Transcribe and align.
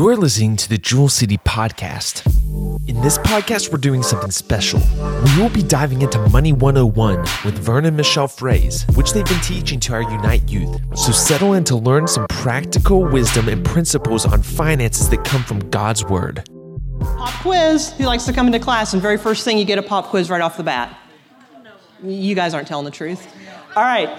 You're 0.00 0.16
listening 0.16 0.56
to 0.56 0.66
the 0.66 0.78
Jewel 0.78 1.10
City 1.10 1.36
Podcast. 1.36 2.26
In 2.88 3.02
this 3.02 3.18
podcast, 3.18 3.70
we're 3.70 3.76
doing 3.76 4.02
something 4.02 4.30
special. 4.30 4.80
We 4.98 5.42
will 5.42 5.50
be 5.50 5.62
diving 5.62 6.00
into 6.00 6.18
Money 6.30 6.54
101 6.54 7.18
with 7.44 7.58
Vern 7.58 7.84
and 7.84 7.98
Michelle 7.98 8.26
Fraze, 8.26 8.86
which 8.96 9.12
they've 9.12 9.26
been 9.26 9.42
teaching 9.42 9.78
to 9.80 9.92
our 9.92 10.00
Unite 10.00 10.48
youth. 10.48 10.80
So 10.96 11.12
settle 11.12 11.52
in 11.52 11.64
to 11.64 11.76
learn 11.76 12.08
some 12.08 12.26
practical 12.28 13.04
wisdom 13.04 13.50
and 13.50 13.62
principles 13.62 14.24
on 14.24 14.42
finances 14.42 15.10
that 15.10 15.22
come 15.22 15.42
from 15.42 15.68
God's 15.68 16.02
Word. 16.02 16.48
Pop 17.00 17.42
quiz. 17.42 17.92
Who 17.98 18.04
likes 18.04 18.24
to 18.24 18.32
come 18.32 18.46
into 18.46 18.58
class 18.58 18.94
and 18.94 19.02
very 19.02 19.18
first 19.18 19.44
thing 19.44 19.58
you 19.58 19.66
get 19.66 19.78
a 19.78 19.82
pop 19.82 20.06
quiz 20.06 20.30
right 20.30 20.40
off 20.40 20.56
the 20.56 20.62
bat? 20.62 20.98
You 22.02 22.34
guys 22.34 22.54
aren't 22.54 22.68
telling 22.68 22.86
the 22.86 22.90
truth. 22.90 23.30
All 23.76 23.82
right. 23.82 24.18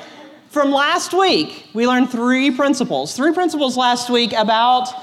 From 0.51 0.71
last 0.71 1.11
week, 1.11 1.65
we 1.73 1.87
learned 1.87 2.11
three 2.11 2.51
principles. 2.51 3.15
Three 3.15 3.33
principles 3.33 3.77
last 3.77 4.11
week 4.11 4.31
about 4.33 4.93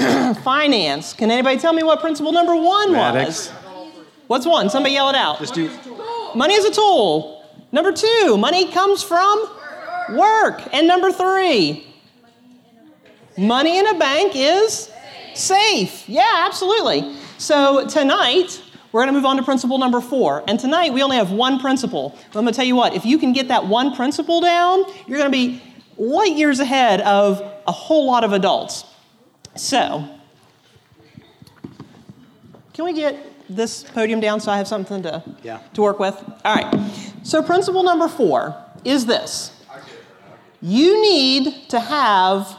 finance. 0.42 1.12
Can 1.12 1.30
anybody 1.30 1.58
tell 1.58 1.72
me 1.72 1.82
what 1.82 2.00
principle 2.00 2.32
number 2.32 2.54
one 2.54 2.92
Mathematics. 2.92 3.48
was? 3.48 3.96
What's 4.26 4.46
one? 4.46 4.70
Somebody 4.70 4.94
yell 4.94 5.10
it 5.10 5.16
out. 5.16 5.38
Just 5.38 5.54
do. 5.54 5.70
Money 6.34 6.54
is 6.54 6.64
a 6.64 6.70
tool. 6.70 7.44
Number 7.72 7.92
two, 7.92 8.36
money 8.38 8.70
comes 8.70 9.02
from 9.02 9.48
work. 10.12 10.62
And 10.72 10.86
number 10.86 11.12
three, 11.12 11.86
money 13.36 13.78
in 13.78 13.86
a 13.86 13.98
bank 13.98 14.32
is 14.34 14.90
safe. 15.34 16.08
Yeah, 16.08 16.44
absolutely. 16.46 17.16
So 17.38 17.86
tonight, 17.86 18.62
we're 18.92 19.02
going 19.02 19.14
to 19.14 19.18
move 19.18 19.26
on 19.26 19.36
to 19.36 19.42
principle 19.42 19.78
number 19.78 20.00
four. 20.00 20.42
And 20.48 20.58
tonight, 20.58 20.92
we 20.92 21.02
only 21.02 21.16
have 21.16 21.30
one 21.30 21.60
principle. 21.60 22.10
But 22.32 22.38
I'm 22.38 22.44
going 22.44 22.52
to 22.52 22.56
tell 22.56 22.66
you 22.66 22.76
what, 22.76 22.94
if 22.94 23.04
you 23.04 23.18
can 23.18 23.32
get 23.32 23.48
that 23.48 23.66
one 23.66 23.94
principle 23.94 24.40
down, 24.40 24.84
you're 25.06 25.18
going 25.18 25.30
to 25.30 25.36
be 25.36 25.62
light 25.96 26.36
years 26.36 26.58
ahead 26.60 27.00
of 27.02 27.40
a 27.66 27.72
whole 27.72 28.06
lot 28.06 28.24
of 28.24 28.32
adults. 28.32 28.84
So, 29.56 30.08
can 32.72 32.84
we 32.84 32.92
get 32.92 33.16
this 33.48 33.82
podium 33.82 34.20
down 34.20 34.40
so 34.40 34.50
I 34.52 34.56
have 34.58 34.68
something 34.68 35.02
to, 35.02 35.22
Yeah. 35.42 35.58
to 35.74 35.82
work 35.82 35.98
with? 35.98 36.16
All 36.44 36.54
right. 36.54 36.90
So, 37.22 37.42
principle 37.42 37.82
number 37.82 38.08
four 38.08 38.54
is 38.84 39.06
this 39.06 39.52
you 40.62 41.00
need 41.02 41.68
to 41.70 41.80
have 41.80 42.56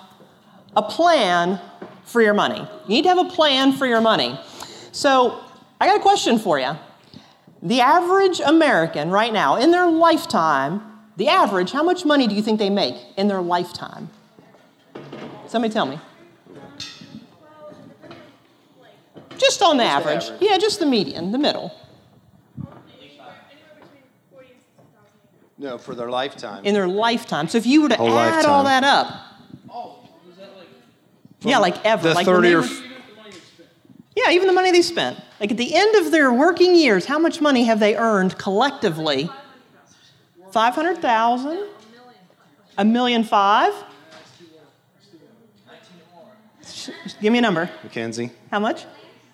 a 0.76 0.82
plan 0.82 1.60
for 2.04 2.22
your 2.22 2.34
money. 2.34 2.60
You 2.88 2.90
need 2.90 3.04
to 3.04 3.10
have 3.10 3.20
a 3.20 3.30
plan 3.30 3.74
for 3.74 3.86
your 3.86 4.02
money. 4.02 4.40
So, 4.92 5.40
I 5.80 5.88
got 5.88 5.98
a 5.98 6.02
question 6.02 6.38
for 6.40 6.60
you. 6.60 6.72
The 7.64 7.80
average 7.82 8.40
American 8.40 9.12
right 9.12 9.32
now, 9.32 9.56
in 9.56 9.72
their 9.72 9.86
lifetime, 9.88 10.82
the 11.18 11.28
average, 11.28 11.72
how 11.72 11.84
much 11.84 12.06
money 12.06 12.28
do 12.28 12.34
you 12.36 12.42
think 12.42 12.58
they 12.60 12.70
make 12.72 12.96
in 13.18 13.28
their 13.28 13.42
lifetime? 13.42 14.10
Somebody 15.48 15.72
tell 15.74 15.86
me. 15.86 16.00
Just 19.42 19.62
on 19.64 19.78
the 19.78 19.84
average. 19.84 20.26
average. 20.26 20.42
Yeah, 20.42 20.58
just 20.60 20.80
the 20.80 20.86
median, 20.86 21.32
the 21.32 21.40
middle. 21.40 21.74
No, 25.58 25.78
for 25.80 25.94
their 25.96 26.10
lifetime. 26.10 26.64
In 26.66 26.74
their 26.76 26.88
lifetime. 26.88 27.48
So 27.48 27.58
if 27.58 27.66
you 27.66 27.82
were 27.84 27.90
to 27.90 27.96
Whole 27.96 28.10
add 28.18 28.46
all 28.46 28.64
lifetime. 28.64 28.82
that 28.82 28.84
up. 28.84 29.22
Oh, 29.70 29.96
yeah, 31.42 31.58
like 31.60 31.84
ever. 31.86 32.10
the 32.10 32.14
like 32.16 32.26
30 32.26 32.54
or. 32.54 32.62
were- 32.62 32.68
Yeah, 34.16 34.30
even 34.32 34.46
the 34.48 34.54
money 34.54 34.72
they 34.72 34.82
spent. 34.84 35.20
Like 35.40 35.52
at 35.52 35.58
the 35.58 35.74
end 35.74 35.96
of 36.06 36.12
their 36.12 36.32
working 36.32 36.76
years, 36.76 37.06
how 37.06 37.18
much 37.20 37.42
money 37.42 37.64
have 37.64 37.80
they 37.80 37.96
earned 37.96 38.38
collectively? 38.38 39.30
500,000? 40.52 41.68
A 42.78 42.86
million 42.86 43.24
five? 43.24 43.74
Give 47.22 47.32
me 47.34 47.40
a 47.40 47.42
number. 47.42 47.70
Mackenzie. 47.84 48.32
How 48.52 48.60
much? 48.60 48.86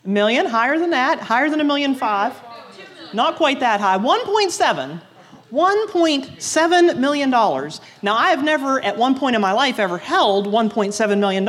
Million? 0.07 0.45
Higher 0.45 0.79
than 0.79 0.91
that? 0.91 1.19
Higher 1.19 1.49
than 1.49 1.59
a 1.59 1.65
million 1.65 1.93
five? 1.93 2.33
Not 3.13 3.35
quite 3.35 3.59
that 3.59 3.81
high. 3.81 3.97
1.7. 3.97 5.01
$1.7 5.51 6.97
million. 6.97 7.29
Now, 7.29 8.17
I 8.17 8.29
have 8.31 8.43
never, 8.43 8.83
at 8.83 8.97
one 8.97 9.17
point 9.17 9.35
in 9.35 9.41
my 9.41 9.53
life, 9.53 9.79
ever 9.79 9.97
held 9.97 10.47
$1.7 10.47 11.19
million. 11.19 11.47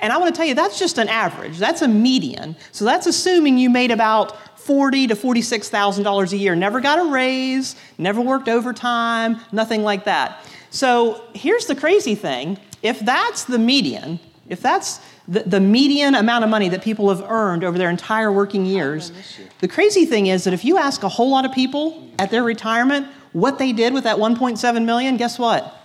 And 0.00 0.12
I 0.12 0.18
want 0.18 0.32
to 0.32 0.36
tell 0.38 0.46
you, 0.46 0.54
that's 0.54 0.78
just 0.78 0.98
an 0.98 1.08
average. 1.08 1.58
That's 1.58 1.82
a 1.82 1.88
median. 1.88 2.56
So 2.72 2.84
that's 2.84 3.06
assuming 3.06 3.58
you 3.58 3.70
made 3.70 3.90
about 3.90 4.36
forty 4.60 5.06
to 5.06 5.16
forty-six 5.16 5.68
thousand 5.68 6.04
dollars 6.04 6.32
a 6.32 6.36
year. 6.36 6.54
Never 6.54 6.80
got 6.80 6.98
a 6.98 7.10
raise, 7.10 7.76
never 7.98 8.20
worked 8.20 8.48
overtime, 8.48 9.40
nothing 9.52 9.82
like 9.82 10.04
that. 10.04 10.44
So 10.68 11.24
here's 11.34 11.66
the 11.66 11.74
crazy 11.74 12.14
thing: 12.14 12.58
if 12.82 13.00
that's 13.00 13.44
the 13.44 13.58
median, 13.58 14.20
if 14.48 14.60
that's 14.60 15.00
the, 15.30 15.44
the 15.44 15.60
median 15.60 16.14
amount 16.14 16.44
of 16.44 16.50
money 16.50 16.68
that 16.68 16.82
people 16.82 17.08
have 17.08 17.22
earned 17.30 17.64
over 17.64 17.78
their 17.78 17.88
entire 17.88 18.30
working 18.30 18.66
years, 18.66 19.12
the 19.60 19.68
crazy 19.68 20.04
thing 20.04 20.26
is 20.26 20.44
that 20.44 20.52
if 20.52 20.64
you 20.64 20.76
ask 20.76 21.02
a 21.02 21.08
whole 21.08 21.30
lot 21.30 21.46
of 21.46 21.52
people 21.52 22.10
at 22.18 22.30
their 22.30 22.42
retirement 22.42 23.06
what 23.32 23.58
they 23.58 23.72
did 23.72 23.94
with 23.94 24.04
that 24.04 24.18
1.7 24.18 24.84
million, 24.84 25.16
guess 25.16 25.38
what? 25.38 25.80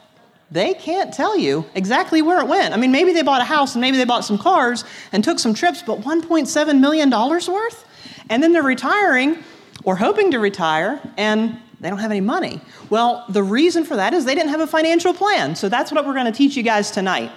they 0.52 0.74
can't 0.74 1.14
tell 1.14 1.38
you 1.38 1.66
exactly 1.74 2.22
where 2.22 2.40
it 2.40 2.48
went. 2.48 2.74
I 2.74 2.78
mean, 2.78 2.92
maybe 2.92 3.14
they 3.14 3.24
bought 3.24 3.42
a 3.42 3.46
house 3.46 3.76
and 3.76 3.82
maybe 3.82 3.98
they 3.98 4.06
bought 4.06 4.26
some 4.26 4.38
cars 4.38 4.84
and 5.12 5.24
took 5.24 5.40
some 5.40 5.54
trips, 5.54 5.82
but 5.82 6.02
$1.7 6.02 6.80
million 6.80 7.10
worth? 7.10 7.86
And 8.30 8.44
then 8.44 8.54
they're 8.54 8.64
retiring 8.64 9.44
or 9.84 9.96
hoping 9.96 10.32
to 10.32 10.40
retire 10.40 11.02
and 11.18 11.60
they 11.80 11.90
don't 11.90 12.00
have 12.00 12.12
any 12.12 12.22
money. 12.22 12.62
Well, 12.90 13.26
the 13.30 13.44
reason 13.44 13.84
for 13.84 13.96
that 13.96 14.14
is 14.14 14.26
they 14.26 14.36
didn't 14.36 14.50
have 14.50 14.62
a 14.62 14.68
financial 14.68 15.14
plan. 15.14 15.56
So 15.56 15.68
that's 15.68 15.92
what 15.92 16.06
we're 16.06 16.14
going 16.14 16.26
to 16.26 16.32
teach 16.32 16.56
you 16.56 16.64
guys 16.64 16.92
tonight. 16.92 17.32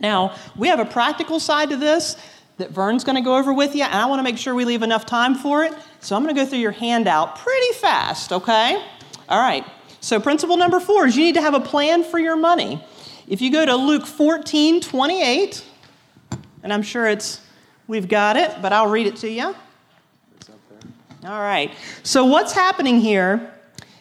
Now, 0.00 0.34
we 0.56 0.68
have 0.68 0.80
a 0.80 0.84
practical 0.84 1.38
side 1.38 1.70
to 1.70 1.76
this 1.76 2.16
that 2.56 2.70
Vern's 2.70 3.04
going 3.04 3.16
to 3.16 3.22
go 3.22 3.36
over 3.36 3.52
with 3.52 3.74
you, 3.74 3.84
and 3.84 3.94
I 3.94 4.06
want 4.06 4.18
to 4.18 4.22
make 4.22 4.36
sure 4.36 4.54
we 4.54 4.64
leave 4.64 4.82
enough 4.82 5.06
time 5.06 5.34
for 5.34 5.64
it. 5.64 5.72
So 6.00 6.16
I'm 6.16 6.22
going 6.22 6.34
to 6.34 6.40
go 6.40 6.46
through 6.46 6.58
your 6.58 6.72
handout 6.72 7.36
pretty 7.36 7.72
fast, 7.74 8.32
okay? 8.32 8.84
All 9.28 9.40
right. 9.40 9.64
So, 10.02 10.18
principle 10.18 10.56
number 10.56 10.80
four 10.80 11.06
is 11.06 11.16
you 11.16 11.24
need 11.24 11.34
to 11.34 11.42
have 11.42 11.54
a 11.54 11.60
plan 11.60 12.04
for 12.04 12.18
your 12.18 12.36
money. 12.36 12.82
If 13.28 13.40
you 13.40 13.52
go 13.52 13.64
to 13.64 13.76
Luke 13.76 14.06
14 14.06 14.80
28, 14.80 15.64
and 16.62 16.72
I'm 16.72 16.82
sure 16.82 17.06
it's, 17.06 17.40
we've 17.86 18.08
got 18.08 18.36
it, 18.36 18.62
but 18.62 18.72
I'll 18.72 18.88
read 18.88 19.06
it 19.06 19.16
to 19.16 19.30
you. 19.30 19.54
All 21.24 21.40
right. 21.40 21.70
So, 22.02 22.24
what's 22.24 22.52
happening 22.52 22.98
here 23.00 23.52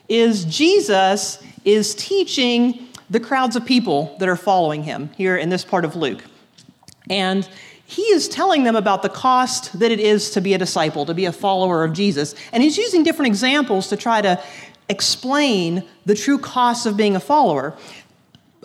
is 0.08 0.46
Jesus 0.46 1.44
is 1.66 1.96
teaching 1.96 2.89
the 3.10 3.20
crowds 3.20 3.56
of 3.56 3.66
people 3.66 4.16
that 4.20 4.30
are 4.30 4.36
following 4.36 4.84
him 4.84 5.10
here 5.18 5.36
in 5.36 5.50
this 5.50 5.64
part 5.64 5.86
of 5.86 5.96
Luke. 5.96 6.24
And 7.10 7.48
he 7.86 8.04
is 8.04 8.30
telling 8.30 8.64
them 8.66 8.76
about 8.76 9.02
the 9.02 9.10
cost 9.10 9.80
that 9.80 9.92
it 9.92 10.00
is 10.00 10.30
to 10.32 10.42
be 10.42 10.54
a 10.54 10.60
disciple, 10.60 11.08
to 11.08 11.16
be 11.16 11.26
a 11.26 11.32
follower 11.32 11.84
of 11.84 11.94
Jesus. 11.94 12.36
And 12.52 12.62
he's 12.62 12.78
using 12.78 13.04
different 13.04 13.28
examples 13.28 13.88
to 13.88 13.98
try 13.98 14.22
to 14.22 14.42
explain 14.90 15.84
the 16.06 16.14
true 16.14 16.38
cost 16.38 16.86
of 16.86 16.96
being 16.96 17.16
a 17.16 17.20
follower. 17.20 17.76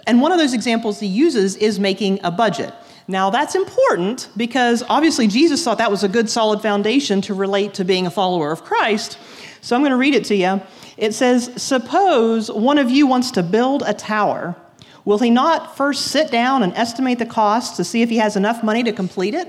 And 0.07 0.21
one 0.21 0.31
of 0.31 0.39
those 0.39 0.53
examples 0.53 1.01
he 1.01 1.07
uses 1.07 1.57
is 1.57 1.81
making 1.81 2.21
a 2.23 2.31
budget. 2.31 2.75
Now, 3.09 3.31
that's 3.31 3.55
important 3.55 4.29
because 4.37 4.83
obviously 4.89 5.27
Jesus 5.27 5.63
thought 5.65 5.79
that 5.79 5.91
was 5.91 6.05
a 6.05 6.09
good 6.09 6.29
solid 6.29 6.61
foundation 6.61 7.21
to 7.23 7.35
relate 7.35 7.75
to 7.75 7.85
being 7.85 8.07
a 8.07 8.11
follower 8.11 8.53
of 8.53 8.65
Christ. 8.65 9.19
So 9.61 9.75
I'm 9.75 9.83
going 9.83 9.91
to 9.91 9.97
read 9.97 10.15
it 10.15 10.25
to 10.27 10.35
you. 10.35 10.61
It 10.97 11.15
says, 11.15 11.51
Suppose 11.57 12.51
one 12.51 12.79
of 12.79 12.91
you 12.91 13.07
wants 13.07 13.31
to 13.33 13.43
build 13.43 13.83
a 13.87 13.95
tower. 13.95 14.57
Will 15.05 15.19
he 15.19 15.31
not 15.31 15.77
first 15.77 16.07
sit 16.07 16.31
down 16.31 16.63
and 16.63 16.73
estimate 16.75 17.19
the 17.19 17.27
cost 17.27 17.77
to 17.77 17.85
see 17.85 18.03
if 18.03 18.09
he 18.09 18.17
has 18.17 18.37
enough 18.37 18.63
money 18.63 18.83
to 18.85 18.93
complete 18.93 19.35
it? 19.35 19.49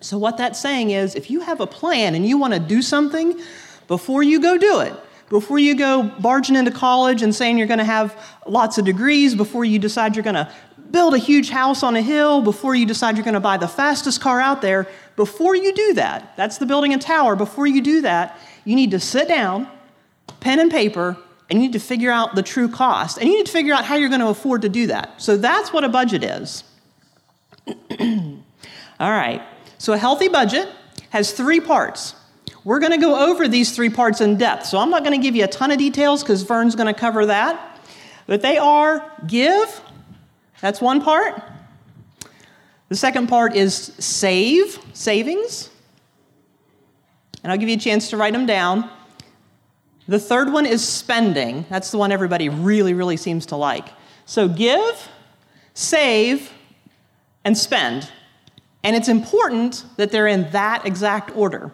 So, 0.00 0.18
what 0.18 0.36
that's 0.36 0.60
saying 0.60 0.90
is 0.90 1.14
if 1.14 1.30
you 1.30 1.40
have 1.40 1.60
a 1.60 1.66
plan 1.66 2.14
and 2.14 2.26
you 2.26 2.36
want 2.36 2.52
to 2.52 2.60
do 2.60 2.82
something, 2.82 3.40
before 3.88 4.22
you 4.22 4.40
go 4.40 4.58
do 4.58 4.80
it, 4.80 4.92
before 5.30 5.58
you 5.58 5.74
go 5.74 6.02
barging 6.20 6.56
into 6.56 6.70
college 6.70 7.22
and 7.22 7.34
saying 7.34 7.58
you're 7.58 7.66
going 7.66 7.78
to 7.78 7.84
have 7.84 8.38
lots 8.46 8.78
of 8.78 8.84
degrees, 8.84 9.34
before 9.34 9.64
you 9.64 9.78
decide 9.78 10.14
you're 10.14 10.22
going 10.22 10.34
to 10.34 10.52
build 10.90 11.14
a 11.14 11.18
huge 11.18 11.50
house 11.50 11.82
on 11.82 11.96
a 11.96 12.02
hill, 12.02 12.42
before 12.42 12.74
you 12.74 12.86
decide 12.86 13.16
you're 13.16 13.24
going 13.24 13.34
to 13.34 13.40
buy 13.40 13.56
the 13.56 13.66
fastest 13.66 14.20
car 14.20 14.40
out 14.40 14.62
there, 14.62 14.86
before 15.16 15.56
you 15.56 15.72
do 15.72 15.94
that, 15.94 16.36
that's 16.36 16.58
the 16.58 16.66
building 16.66 16.94
a 16.94 16.98
tower, 16.98 17.34
before 17.34 17.66
you 17.66 17.80
do 17.80 18.02
that, 18.02 18.38
you 18.64 18.76
need 18.76 18.90
to 18.90 19.00
sit 19.00 19.26
down, 19.26 19.68
pen 20.40 20.60
and 20.60 20.70
paper, 20.70 21.16
and 21.48 21.60
you 21.60 21.68
need 21.68 21.72
to 21.74 21.80
figure 21.80 22.10
out 22.10 22.34
the 22.34 22.42
true 22.42 22.68
cost. 22.68 23.18
And 23.18 23.28
you 23.28 23.36
need 23.36 23.46
to 23.46 23.52
figure 23.52 23.74
out 23.74 23.84
how 23.84 23.96
you're 23.96 24.08
going 24.08 24.20
to 24.20 24.28
afford 24.28 24.62
to 24.62 24.68
do 24.68 24.88
that. 24.88 25.20
So 25.20 25.36
that's 25.36 25.72
what 25.72 25.84
a 25.84 25.88
budget 25.88 26.24
is. 26.24 26.64
All 27.68 29.10
right. 29.10 29.42
So 29.78 29.92
a 29.92 29.98
healthy 29.98 30.28
budget 30.28 30.68
has 31.10 31.32
three 31.32 31.60
parts. 31.60 32.14
We're 32.64 32.80
going 32.80 32.92
to 32.92 32.98
go 32.98 33.30
over 33.30 33.46
these 33.46 33.74
three 33.76 33.90
parts 33.90 34.20
in 34.20 34.38
depth. 34.38 34.66
So 34.66 34.78
I'm 34.78 34.90
not 34.90 35.04
going 35.04 35.18
to 35.18 35.24
give 35.24 35.36
you 35.36 35.44
a 35.44 35.48
ton 35.48 35.70
of 35.70 35.78
details 35.78 36.22
because 36.22 36.42
Vern's 36.42 36.74
going 36.74 36.92
to 36.92 36.98
cover 36.98 37.26
that. 37.26 37.80
But 38.26 38.42
they 38.42 38.58
are 38.58 39.08
give, 39.26 39.80
that's 40.60 40.80
one 40.80 41.00
part. 41.00 41.40
The 42.88 42.96
second 42.96 43.28
part 43.28 43.54
is 43.54 43.92
save, 43.98 44.78
savings. 44.92 45.70
And 47.42 47.52
I'll 47.52 47.58
give 47.58 47.68
you 47.68 47.76
a 47.76 47.80
chance 47.80 48.10
to 48.10 48.16
write 48.16 48.32
them 48.32 48.46
down. 48.46 48.90
The 50.08 50.18
third 50.18 50.52
one 50.52 50.66
is 50.66 50.86
spending. 50.86 51.66
That's 51.68 51.90
the 51.90 51.98
one 51.98 52.12
everybody 52.12 52.48
really, 52.48 52.94
really 52.94 53.16
seems 53.16 53.46
to 53.46 53.56
like. 53.56 53.88
So 54.24 54.48
give, 54.48 55.08
save, 55.74 56.52
and 57.44 57.56
spend. 57.58 58.10
And 58.84 58.94
it's 58.94 59.08
important 59.08 59.84
that 59.96 60.12
they're 60.12 60.28
in 60.28 60.50
that 60.52 60.86
exact 60.86 61.36
order. 61.36 61.72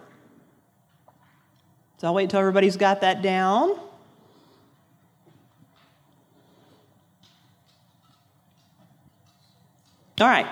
So 1.99 2.07
I'll 2.07 2.15
wait 2.15 2.25
until 2.25 2.41
everybody's 2.41 2.77
got 2.77 3.03
that 3.03 3.23
down. 3.23 3.79
All 10.21 10.29
right. 10.29 10.47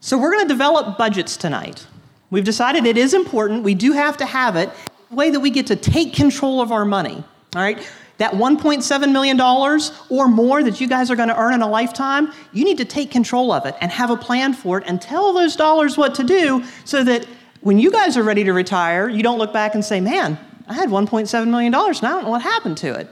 So 0.00 0.18
we're 0.18 0.32
going 0.32 0.46
to 0.46 0.52
develop 0.52 0.98
budgets 0.98 1.36
tonight. 1.36 1.86
We've 2.30 2.44
decided 2.44 2.86
it 2.86 2.96
is 2.96 3.14
important. 3.14 3.62
We 3.62 3.74
do 3.74 3.92
have 3.92 4.16
to 4.18 4.26
have 4.26 4.56
it. 4.56 4.70
Way 5.10 5.30
that 5.30 5.40
we 5.40 5.50
get 5.50 5.66
to 5.68 5.76
take 5.76 6.14
control 6.14 6.60
of 6.60 6.70
our 6.72 6.84
money. 6.84 7.24
All 7.56 7.62
right. 7.62 7.78
That 8.18 8.32
$1.7 8.32 9.12
million 9.12 9.40
or 10.10 10.28
more 10.28 10.62
that 10.62 10.80
you 10.80 10.86
guys 10.86 11.10
are 11.10 11.16
going 11.16 11.30
to 11.30 11.38
earn 11.38 11.54
in 11.54 11.62
a 11.62 11.68
lifetime, 11.68 12.32
you 12.52 12.64
need 12.64 12.76
to 12.78 12.84
take 12.84 13.10
control 13.10 13.50
of 13.50 13.64
it 13.64 13.74
and 13.80 13.90
have 13.90 14.10
a 14.10 14.16
plan 14.16 14.52
for 14.52 14.78
it 14.78 14.84
and 14.86 15.00
tell 15.00 15.32
those 15.32 15.56
dollars 15.56 15.96
what 15.96 16.14
to 16.16 16.24
do 16.24 16.62
so 16.84 17.02
that 17.02 17.26
when 17.62 17.78
you 17.78 17.90
guys 17.90 18.16
are 18.16 18.22
ready 18.22 18.44
to 18.44 18.52
retire, 18.52 19.08
you 19.08 19.22
don't 19.22 19.38
look 19.38 19.52
back 19.52 19.74
and 19.74 19.84
say, 19.84 20.00
man, 20.00 20.38
I 20.68 20.74
had 20.74 20.90
$1.7 20.90 21.48
million 21.48 21.74
and 21.74 21.84
I 21.84 21.90
don't 21.90 22.24
know 22.24 22.30
what 22.30 22.42
happened 22.42 22.76
to 22.78 22.94
it. 22.94 23.08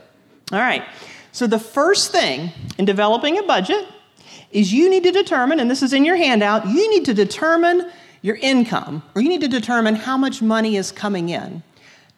All 0.51 0.59
right. 0.59 0.83
So 1.31 1.47
the 1.47 1.59
first 1.59 2.11
thing 2.11 2.51
in 2.77 2.85
developing 2.85 3.37
a 3.37 3.43
budget 3.43 3.87
is 4.51 4.73
you 4.73 4.89
need 4.89 5.03
to 5.03 5.11
determine, 5.11 5.59
and 5.59 5.69
this 5.69 5.83
is 5.83 5.93
in 5.93 6.05
your 6.05 6.15
handout, 6.15 6.67
you 6.67 6.89
need 6.89 7.05
to 7.05 7.13
determine 7.13 7.91
your 8.21 8.37
income, 8.37 9.03
or 9.15 9.21
you 9.21 9.29
need 9.29 9.41
to 9.41 9.47
determine 9.47 9.95
how 9.95 10.17
much 10.17 10.41
money 10.41 10.75
is 10.75 10.91
coming 10.91 11.29
in. 11.29 11.63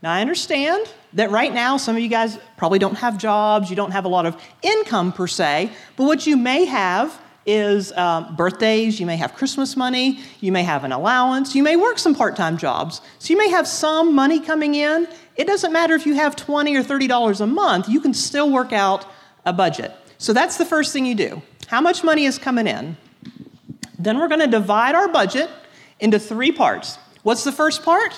Now, 0.01 0.12
I 0.13 0.21
understand 0.21 0.92
that 1.13 1.30
right 1.30 1.53
now 1.53 1.77
some 1.77 1.95
of 1.95 2.01
you 2.01 2.07
guys 2.07 2.39
probably 2.57 2.80
don't 2.80 2.95
have 2.95 3.18
jobs, 3.18 3.69
you 3.69 3.75
don't 3.75 3.92
have 3.92 4.06
a 4.06 4.07
lot 4.07 4.25
of 4.25 4.42
income 4.63 5.13
per 5.13 5.27
se, 5.27 5.71
but 5.95 6.06
what 6.06 6.25
you 6.25 6.38
may 6.38 6.65
have 6.65 7.19
is 7.45 7.92
um, 7.94 8.36
birthdays, 8.36 9.00
you 9.00 9.06
may 9.06 9.18
have 9.18 9.33
Christmas 9.33 9.75
money, 9.75 10.19
you 10.39 10.51
may 10.51 10.63
have 10.63 10.83
an 10.83 10.92
allowance, 10.92 11.56
you 11.56 11.63
may 11.63 11.75
work 11.75 12.00
some 12.00 12.15
part 12.15 12.36
time 12.36 12.57
jobs. 12.57 13.01
So 13.19 13.33
you 13.33 13.38
may 13.38 13.50
have 13.50 13.68
some 13.68 14.13
money 14.13 14.39
coming 14.39 14.75
in. 14.75 15.07
It 15.36 15.48
doesn't 15.48 15.71
matter 15.74 15.95
if 15.95 16.06
you 16.06 16.15
have 16.15 16.36
20 16.36 16.75
or 16.75 16.83
$30 16.83 17.42
a 17.42 17.47
month, 17.47 17.89
you 17.89 18.00
can 18.00 18.13
still 18.13 18.51
work 18.51 18.74
out 18.74 19.06
a 19.45 19.54
budget. 19.54 19.92
So 20.18 20.33
that's 20.33 20.57
the 20.57 20.65
first 20.65 20.94
thing 20.94 21.06
you 21.06 21.15
do. 21.15 21.42
How 21.68 21.81
much 21.81 22.04
money 22.04 22.25
is 22.25 22.38
coming 22.38 22.68
in? 22.68 22.97
Then 23.97 24.19
we're 24.19 24.27
going 24.27 24.42
to 24.42 24.47
divide 24.47 24.94
our 24.94 25.07
budget 25.07 25.50
into 26.00 26.19
three 26.19 26.51
parts. 26.51 26.97
What's 27.24 27.44
the 27.44 27.51
first 27.51 27.83
part? 27.83 28.13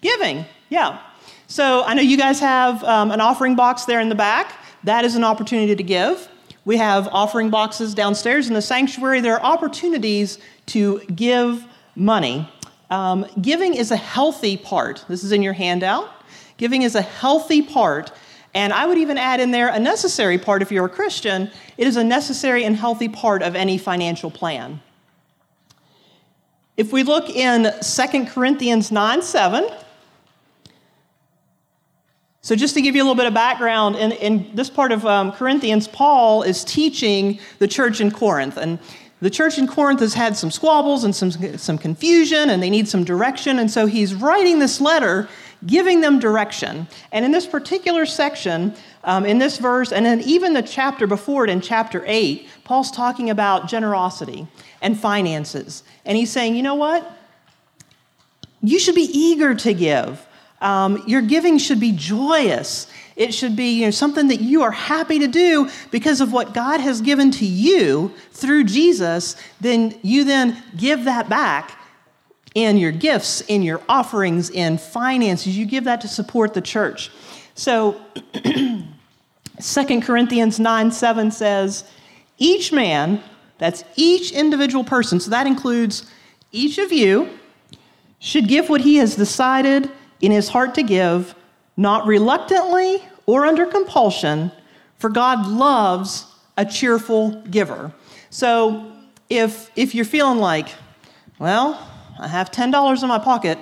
Giving. 0.00 0.44
Yeah. 0.68 1.00
So 1.46 1.82
I 1.84 1.94
know 1.94 2.02
you 2.02 2.16
guys 2.16 2.40
have 2.40 2.82
um, 2.84 3.10
an 3.10 3.20
offering 3.20 3.56
box 3.56 3.84
there 3.84 4.00
in 4.00 4.08
the 4.08 4.14
back. 4.14 4.58
That 4.84 5.04
is 5.04 5.14
an 5.14 5.24
opportunity 5.24 5.74
to 5.74 5.82
give. 5.82 6.28
We 6.64 6.76
have 6.78 7.08
offering 7.08 7.50
boxes 7.50 7.94
downstairs 7.94 8.48
in 8.48 8.54
the 8.54 8.62
sanctuary. 8.62 9.20
There 9.20 9.34
are 9.34 9.42
opportunities 9.42 10.38
to 10.66 11.00
give 11.14 11.64
money. 11.94 12.50
Um, 12.90 13.26
giving 13.40 13.74
is 13.74 13.90
a 13.90 13.96
healthy 13.96 14.56
part. 14.56 15.04
This 15.08 15.22
is 15.22 15.32
in 15.32 15.42
your 15.42 15.52
handout. 15.52 16.08
Giving 16.56 16.82
is 16.82 16.94
a 16.94 17.02
healthy 17.02 17.62
part. 17.62 18.12
And 18.54 18.72
I 18.72 18.86
would 18.86 18.98
even 18.98 19.18
add 19.18 19.38
in 19.38 19.50
there 19.50 19.68
a 19.68 19.78
necessary 19.78 20.38
part 20.38 20.62
if 20.62 20.72
you're 20.72 20.86
a 20.86 20.90
Christian. 20.90 21.50
It 21.76 21.86
is 21.86 21.96
a 21.96 22.04
necessary 22.04 22.64
and 22.64 22.74
healthy 22.74 23.08
part 23.08 23.42
of 23.42 23.54
any 23.54 23.78
financial 23.78 24.30
plan. 24.30 24.80
If 26.76 26.92
we 26.92 27.02
look 27.02 27.28
in 27.30 27.72
2 27.82 28.24
Corinthians 28.26 28.90
9 28.90 29.22
7, 29.22 29.70
so, 32.46 32.54
just 32.54 32.74
to 32.74 32.80
give 32.80 32.94
you 32.94 33.02
a 33.02 33.04
little 33.04 33.16
bit 33.16 33.26
of 33.26 33.34
background, 33.34 33.96
in, 33.96 34.12
in 34.12 34.54
this 34.54 34.70
part 34.70 34.92
of 34.92 35.04
um, 35.04 35.32
Corinthians, 35.32 35.88
Paul 35.88 36.44
is 36.44 36.62
teaching 36.62 37.40
the 37.58 37.66
church 37.66 38.00
in 38.00 38.12
Corinth. 38.12 38.56
And 38.56 38.78
the 39.20 39.30
church 39.30 39.58
in 39.58 39.66
Corinth 39.66 39.98
has 39.98 40.14
had 40.14 40.36
some 40.36 40.52
squabbles 40.52 41.02
and 41.02 41.12
some, 41.12 41.32
some 41.58 41.76
confusion, 41.76 42.50
and 42.50 42.62
they 42.62 42.70
need 42.70 42.86
some 42.86 43.02
direction. 43.02 43.58
And 43.58 43.68
so 43.68 43.86
he's 43.86 44.14
writing 44.14 44.60
this 44.60 44.80
letter 44.80 45.28
giving 45.66 46.02
them 46.02 46.20
direction. 46.20 46.86
And 47.10 47.24
in 47.24 47.32
this 47.32 47.48
particular 47.48 48.06
section, 48.06 48.76
um, 49.02 49.26
in 49.26 49.38
this 49.38 49.58
verse, 49.58 49.90
and 49.90 50.06
then 50.06 50.20
even 50.20 50.52
the 50.52 50.62
chapter 50.62 51.08
before 51.08 51.42
it 51.42 51.50
in 51.50 51.60
chapter 51.60 52.04
8, 52.06 52.48
Paul's 52.62 52.92
talking 52.92 53.28
about 53.28 53.66
generosity 53.66 54.46
and 54.80 54.96
finances. 54.96 55.82
And 56.04 56.16
he's 56.16 56.30
saying, 56.30 56.54
you 56.54 56.62
know 56.62 56.76
what? 56.76 57.10
You 58.62 58.78
should 58.78 58.94
be 58.94 59.10
eager 59.12 59.52
to 59.52 59.74
give. 59.74 60.24
Um, 60.66 61.04
your 61.06 61.22
giving 61.22 61.58
should 61.58 61.78
be 61.78 61.92
joyous. 61.92 62.88
It 63.14 63.32
should 63.32 63.54
be 63.54 63.78
you 63.78 63.84
know, 63.84 63.92
something 63.92 64.26
that 64.26 64.40
you 64.40 64.64
are 64.64 64.72
happy 64.72 65.20
to 65.20 65.28
do 65.28 65.70
because 65.92 66.20
of 66.20 66.32
what 66.32 66.54
God 66.54 66.80
has 66.80 67.00
given 67.00 67.30
to 67.30 67.46
you 67.46 68.12
through 68.32 68.64
Jesus. 68.64 69.36
Then 69.60 69.96
you 70.02 70.24
then 70.24 70.60
give 70.76 71.04
that 71.04 71.28
back 71.28 71.78
in 72.56 72.78
your 72.78 72.90
gifts, 72.90 73.42
in 73.42 73.62
your 73.62 73.80
offerings, 73.88 74.50
in 74.50 74.76
finances. 74.76 75.56
You 75.56 75.66
give 75.66 75.84
that 75.84 76.00
to 76.00 76.08
support 76.08 76.52
the 76.52 76.60
church. 76.60 77.12
So 77.54 78.00
2 78.42 80.00
Corinthians 80.00 80.58
9 80.58 80.90
7 80.90 81.30
says, 81.30 81.84
Each 82.38 82.72
man, 82.72 83.22
that's 83.58 83.84
each 83.94 84.32
individual 84.32 84.82
person, 84.82 85.20
so 85.20 85.30
that 85.30 85.46
includes 85.46 86.10
each 86.50 86.78
of 86.78 86.90
you, 86.90 87.30
should 88.18 88.48
give 88.48 88.68
what 88.68 88.80
he 88.80 88.96
has 88.96 89.14
decided 89.14 89.92
in 90.20 90.32
his 90.32 90.48
heart 90.48 90.74
to 90.76 90.82
give, 90.82 91.34
not 91.76 92.06
reluctantly 92.06 93.02
or 93.26 93.46
under 93.46 93.66
compulsion, 93.66 94.50
for 94.98 95.10
God 95.10 95.46
loves 95.46 96.26
a 96.56 96.64
cheerful 96.64 97.42
giver. 97.42 97.92
So 98.30 98.92
if, 99.28 99.70
if 99.76 99.94
you're 99.94 100.04
feeling 100.04 100.38
like, 100.38 100.68
well, 101.38 101.90
I 102.18 102.28
have 102.28 102.50
$10 102.50 103.02
in 103.02 103.08
my 103.08 103.18
pocket, 103.18 103.58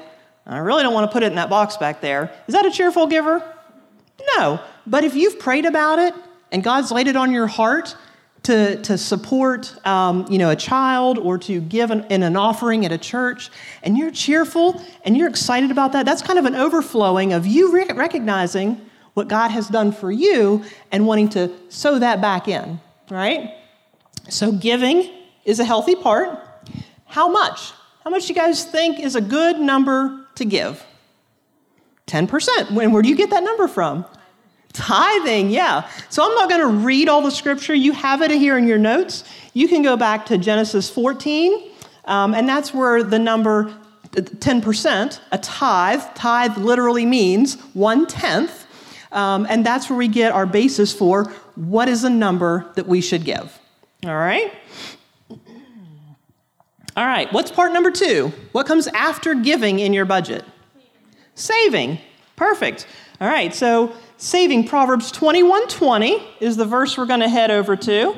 I 0.47 0.59
really 0.59 0.83
don't 0.83 0.95
want 0.95 1.11
to 1.11 1.13
put 1.13 1.23
it 1.23 1.27
in 1.27 1.37
that 1.37 1.49
box 1.49 1.77
back 1.77 2.01
there, 2.01 2.31
is 2.47 2.55
that 2.55 2.67
a 2.67 2.71
cheerful 2.71 3.07
giver? 3.07 3.43
No. 4.37 4.61
But 4.87 5.05
if 5.05 5.15
you've 5.15 5.39
prayed 5.39 5.65
about 5.65 5.99
it 5.99 6.15
and 6.53 6.63
God's 6.63 6.93
laid 6.93 7.09
it 7.09 7.17
on 7.17 7.33
your 7.33 7.47
heart, 7.47 7.97
to, 8.45 8.81
to 8.83 8.97
support 8.97 9.75
um, 9.87 10.27
you 10.31 10.39
know, 10.39 10.51
a 10.51 10.57
child 10.57 11.19
or 11.19 11.39
to 11.39 11.61
give 11.61 11.91
an, 11.91 12.05
in 12.11 12.23
an 12.23 12.37
offering 12.37 12.85
at 12.85 12.93
a 12.93 12.99
church, 12.99 13.51
and 13.83 13.97
you're 13.99 14.11
cheerful 14.11 14.83
and 15.05 15.17
you're 15.17 15.29
excited 15.29 15.71
about 15.71 15.93
that, 15.93 16.07
that's 16.07 16.23
kind 16.23 16.39
of 16.39 16.45
an 16.45 16.55
overflowing 16.55 17.33
of 17.33 17.47
you 17.47 17.73
re- 17.73 17.89
recognizing 17.95 18.81
what 19.15 19.29
God 19.29 19.51
has 19.51 19.69
done 19.69 19.93
for 19.93 20.11
you 20.11 20.65
and 20.93 21.07
wanting 21.07 21.29
to 21.31 21.51
sow 21.69 21.99
that 21.99 22.21
back 22.21 22.49
in, 22.49 22.81
right? 23.11 23.55
So 24.29 24.53
giving 24.53 25.11
is 25.45 25.61
a 25.61 25.65
healthy 25.65 25.95
part. 25.95 26.39
How 27.07 27.29
much? 27.29 27.73
How 28.03 28.11
much 28.11 28.27
do 28.27 28.29
you 28.29 28.35
guys 28.35 28.65
think 28.65 29.01
is 29.01 29.17
a 29.17 29.21
good 29.21 29.59
number 29.59 30.27
to 30.35 30.45
give? 30.45 30.85
10%. 32.07 32.73
When, 32.73 32.93
where 32.93 33.03
do 33.03 33.09
you 33.09 33.17
get 33.17 33.31
that 33.31 33.43
number 33.43 33.69
from? 33.69 34.05
Tithing, 34.75 35.51
yeah. 35.51 35.89
So 36.11 36.25
I'm 36.25 36.35
not 36.35 36.51
going 36.51 36.61
to 36.61 36.85
read 36.85 37.09
all 37.09 37.23
the 37.23 37.31
scripture. 37.31 37.75
You 37.75 37.93
have 37.93 38.23
it 38.23 38.31
here 38.31 38.59
in 38.59 38.67
your 38.67 38.79
notes. 38.79 39.25
You 39.55 39.69
can 39.69 39.83
go 39.83 39.97
back 39.97 40.27
to 40.27 40.37
Genesis 40.37 40.91
14, 40.91 41.71
um, 42.05 42.35
and 42.35 42.49
that's 42.49 42.75
where 42.75 43.03
the 43.03 43.19
number 43.19 43.73
10%, 44.13 45.21
a 45.33 45.39
tithe, 45.39 46.03
tithe 46.15 46.57
literally 46.57 47.07
means 47.07 47.61
one 47.73 48.07
tenth, 48.07 48.67
um, 49.13 49.47
and 49.49 49.65
that's 49.65 49.89
where 49.89 49.97
we 49.97 50.09
get 50.09 50.33
our 50.33 50.47
basis 50.47 50.93
for 50.93 51.25
what 51.55 51.89
is 51.89 52.05
a 52.05 52.11
number 52.11 52.71
that 52.75 52.87
we 52.87 53.01
should 53.01 53.25
give. 53.25 53.59
All 54.05 54.17
right? 54.17 54.53
All 56.97 57.07
right, 57.07 57.33
what's 57.33 57.51
part 57.51 57.73
number 57.73 57.91
two? 57.91 58.33
What 58.53 58.67
comes 58.67 58.87
after 58.89 59.35
giving 59.35 59.81
in 59.81 59.93
your 59.93 60.05
budget? 60.05 60.45
Saving. 61.35 61.99
Perfect. 62.37 62.87
All 63.21 63.29
right, 63.29 63.53
so 63.55 63.93
saving 64.25 64.67
Proverbs 64.67 65.13
21:20 65.13 66.19
is 66.41 66.57
the 66.57 66.65
verse 66.65 66.97
we're 66.97 67.05
going 67.05 67.21
to 67.21 67.29
head 67.29 67.51
over 67.51 67.77
to. 67.77 68.17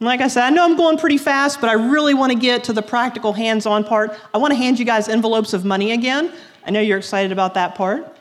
like 0.00 0.20
I 0.20 0.26
said, 0.26 0.42
I 0.42 0.50
know 0.50 0.64
I'm 0.64 0.76
going 0.76 0.98
pretty 0.98 1.18
fast, 1.18 1.60
but 1.60 1.70
I 1.70 1.74
really 1.74 2.12
want 2.12 2.32
to 2.32 2.38
get 2.38 2.64
to 2.64 2.72
the 2.72 2.82
practical 2.82 3.32
hands-on 3.34 3.84
part. 3.84 4.18
I 4.34 4.38
want 4.38 4.50
to 4.50 4.56
hand 4.56 4.80
you 4.80 4.84
guys 4.84 5.08
envelopes 5.08 5.52
of 5.52 5.64
money 5.64 5.92
again. 5.92 6.32
I 6.66 6.70
know 6.72 6.80
you're 6.80 6.98
excited 6.98 7.30
about 7.30 7.54
that 7.54 7.76
part. 7.76 8.16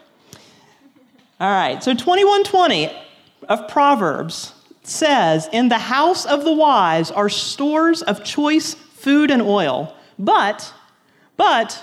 All 1.40 1.50
right, 1.50 1.82
so 1.84 1.96
21:20 1.96 2.92
of 3.48 3.68
Proverbs 3.68 4.54
says, 4.84 5.50
"In 5.52 5.70
the 5.70 5.80
house 5.80 6.28
of 6.28 6.44
the 6.44 6.54
wise 6.54 7.10
are 7.10 7.30
stores 7.30 8.04
of 8.04 8.24
choice 8.24 8.76
food 8.76 9.32
and 9.32 9.42
oil, 9.42 9.96
but 10.20 10.72
but 11.36 11.82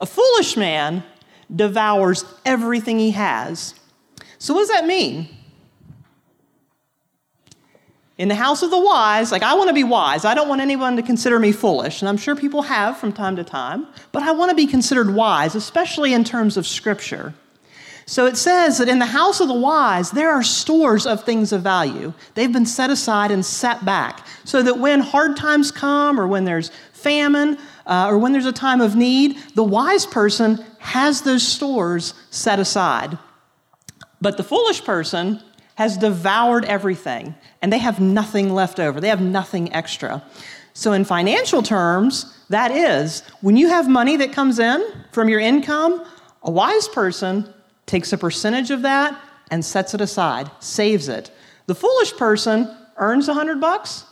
a 0.00 0.06
foolish 0.06 0.56
man 0.56 1.02
devours 1.54 2.24
everything 2.44 2.98
he 2.98 3.12
has. 3.12 3.74
So, 4.38 4.54
what 4.54 4.60
does 4.60 4.70
that 4.70 4.86
mean? 4.86 5.28
In 8.18 8.28
the 8.28 8.34
house 8.34 8.62
of 8.62 8.70
the 8.70 8.78
wise, 8.78 9.30
like 9.30 9.42
I 9.42 9.54
want 9.54 9.68
to 9.68 9.74
be 9.74 9.84
wise. 9.84 10.24
I 10.24 10.34
don't 10.34 10.48
want 10.48 10.60
anyone 10.60 10.96
to 10.96 11.02
consider 11.02 11.38
me 11.38 11.52
foolish. 11.52 12.02
And 12.02 12.08
I'm 12.08 12.16
sure 12.16 12.34
people 12.34 12.62
have 12.62 12.98
from 12.98 13.12
time 13.12 13.36
to 13.36 13.44
time, 13.44 13.86
but 14.10 14.24
I 14.24 14.32
want 14.32 14.50
to 14.50 14.56
be 14.56 14.66
considered 14.66 15.14
wise, 15.14 15.54
especially 15.54 16.12
in 16.12 16.24
terms 16.24 16.56
of 16.56 16.66
scripture. 16.66 17.34
So 18.06 18.24
it 18.24 18.38
says 18.38 18.78
that 18.78 18.88
in 18.88 19.00
the 19.00 19.06
house 19.06 19.38
of 19.40 19.48
the 19.48 19.54
wise, 19.54 20.10
there 20.12 20.30
are 20.30 20.42
stores 20.42 21.06
of 21.06 21.24
things 21.24 21.52
of 21.52 21.60
value. 21.60 22.14
They've 22.34 22.52
been 22.52 22.64
set 22.64 22.88
aside 22.88 23.30
and 23.30 23.44
set 23.44 23.84
back 23.84 24.26
so 24.44 24.62
that 24.62 24.78
when 24.78 25.00
hard 25.00 25.36
times 25.36 25.70
come 25.70 26.18
or 26.18 26.26
when 26.26 26.46
there's 26.46 26.70
famine 26.94 27.58
uh, 27.86 28.08
or 28.08 28.16
when 28.16 28.32
there's 28.32 28.46
a 28.46 28.52
time 28.52 28.80
of 28.80 28.96
need, 28.96 29.36
the 29.54 29.62
wise 29.62 30.06
person 30.06 30.64
has 30.78 31.22
those 31.22 31.46
stores 31.46 32.14
set 32.30 32.58
aside. 32.58 33.18
But 34.20 34.36
the 34.36 34.44
foolish 34.44 34.84
person 34.84 35.40
has 35.76 35.96
devoured 35.96 36.64
everything 36.64 37.34
and 37.62 37.72
they 37.72 37.78
have 37.78 38.00
nothing 38.00 38.52
left 38.52 38.80
over, 38.80 39.00
they 39.00 39.08
have 39.08 39.20
nothing 39.20 39.72
extra. 39.72 40.22
So, 40.74 40.92
in 40.92 41.04
financial 41.04 41.62
terms, 41.62 42.36
that 42.50 42.70
is, 42.70 43.22
when 43.40 43.56
you 43.56 43.68
have 43.68 43.88
money 43.88 44.16
that 44.16 44.32
comes 44.32 44.60
in 44.60 44.84
from 45.10 45.28
your 45.28 45.40
income, 45.40 46.04
a 46.42 46.50
wise 46.50 46.86
person 46.88 47.52
takes 47.86 48.12
a 48.12 48.18
percentage 48.18 48.70
of 48.70 48.82
that 48.82 49.20
and 49.50 49.64
sets 49.64 49.94
it 49.94 50.00
aside, 50.00 50.50
saves 50.60 51.08
it. 51.08 51.30
The 51.66 51.74
foolish 51.74 52.12
person 52.16 52.74
earns 52.96 53.28
a 53.28 53.32
100 53.32 53.60
bucks, 53.60 54.04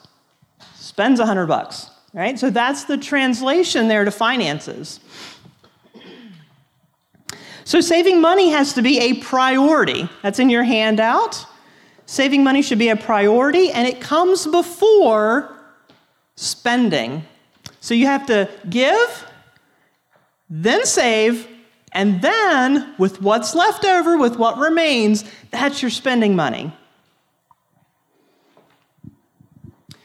spends 0.75 1.21
a 1.21 1.23
100 1.23 1.47
bucks, 1.47 1.89
right? 2.13 2.39
So 2.39 2.51
that's 2.51 2.85
the 2.85 2.97
translation 2.97 3.89
there 3.89 4.05
to 4.05 4.11
finances. 4.11 5.01
So 7.67 7.81
saving 7.81 8.21
money 8.21 8.51
has 8.51 8.75
to 8.75 8.83
be 8.83 9.01
a 9.01 9.15
priority. 9.15 10.09
That's 10.23 10.39
in 10.39 10.51
your 10.51 10.63
handout. 10.63 11.45
Saving 12.07 12.45
money 12.45 12.63
should 12.63 12.79
be 12.79 12.91
a 12.91 12.97
priority 12.97 13.73
and 13.73 13.89
it 13.89 14.01
comes 14.01 14.47
before 14.47 15.53
spending. 16.37 17.25
So 17.81 17.93
you 17.93 18.07
have 18.07 18.25
to 18.27 18.49
give, 18.71 19.27
then 20.49 20.87
save, 20.87 21.49
and 21.91 22.23
then, 22.23 22.95
with 22.99 23.21
what's 23.21 23.53
left 23.53 23.85
over, 23.85 24.17
with 24.17 24.37
what 24.37 24.59
remains, 24.59 25.25
that's 25.51 25.83
your 25.83 25.91
spending 25.91 26.37
money. 26.37 26.73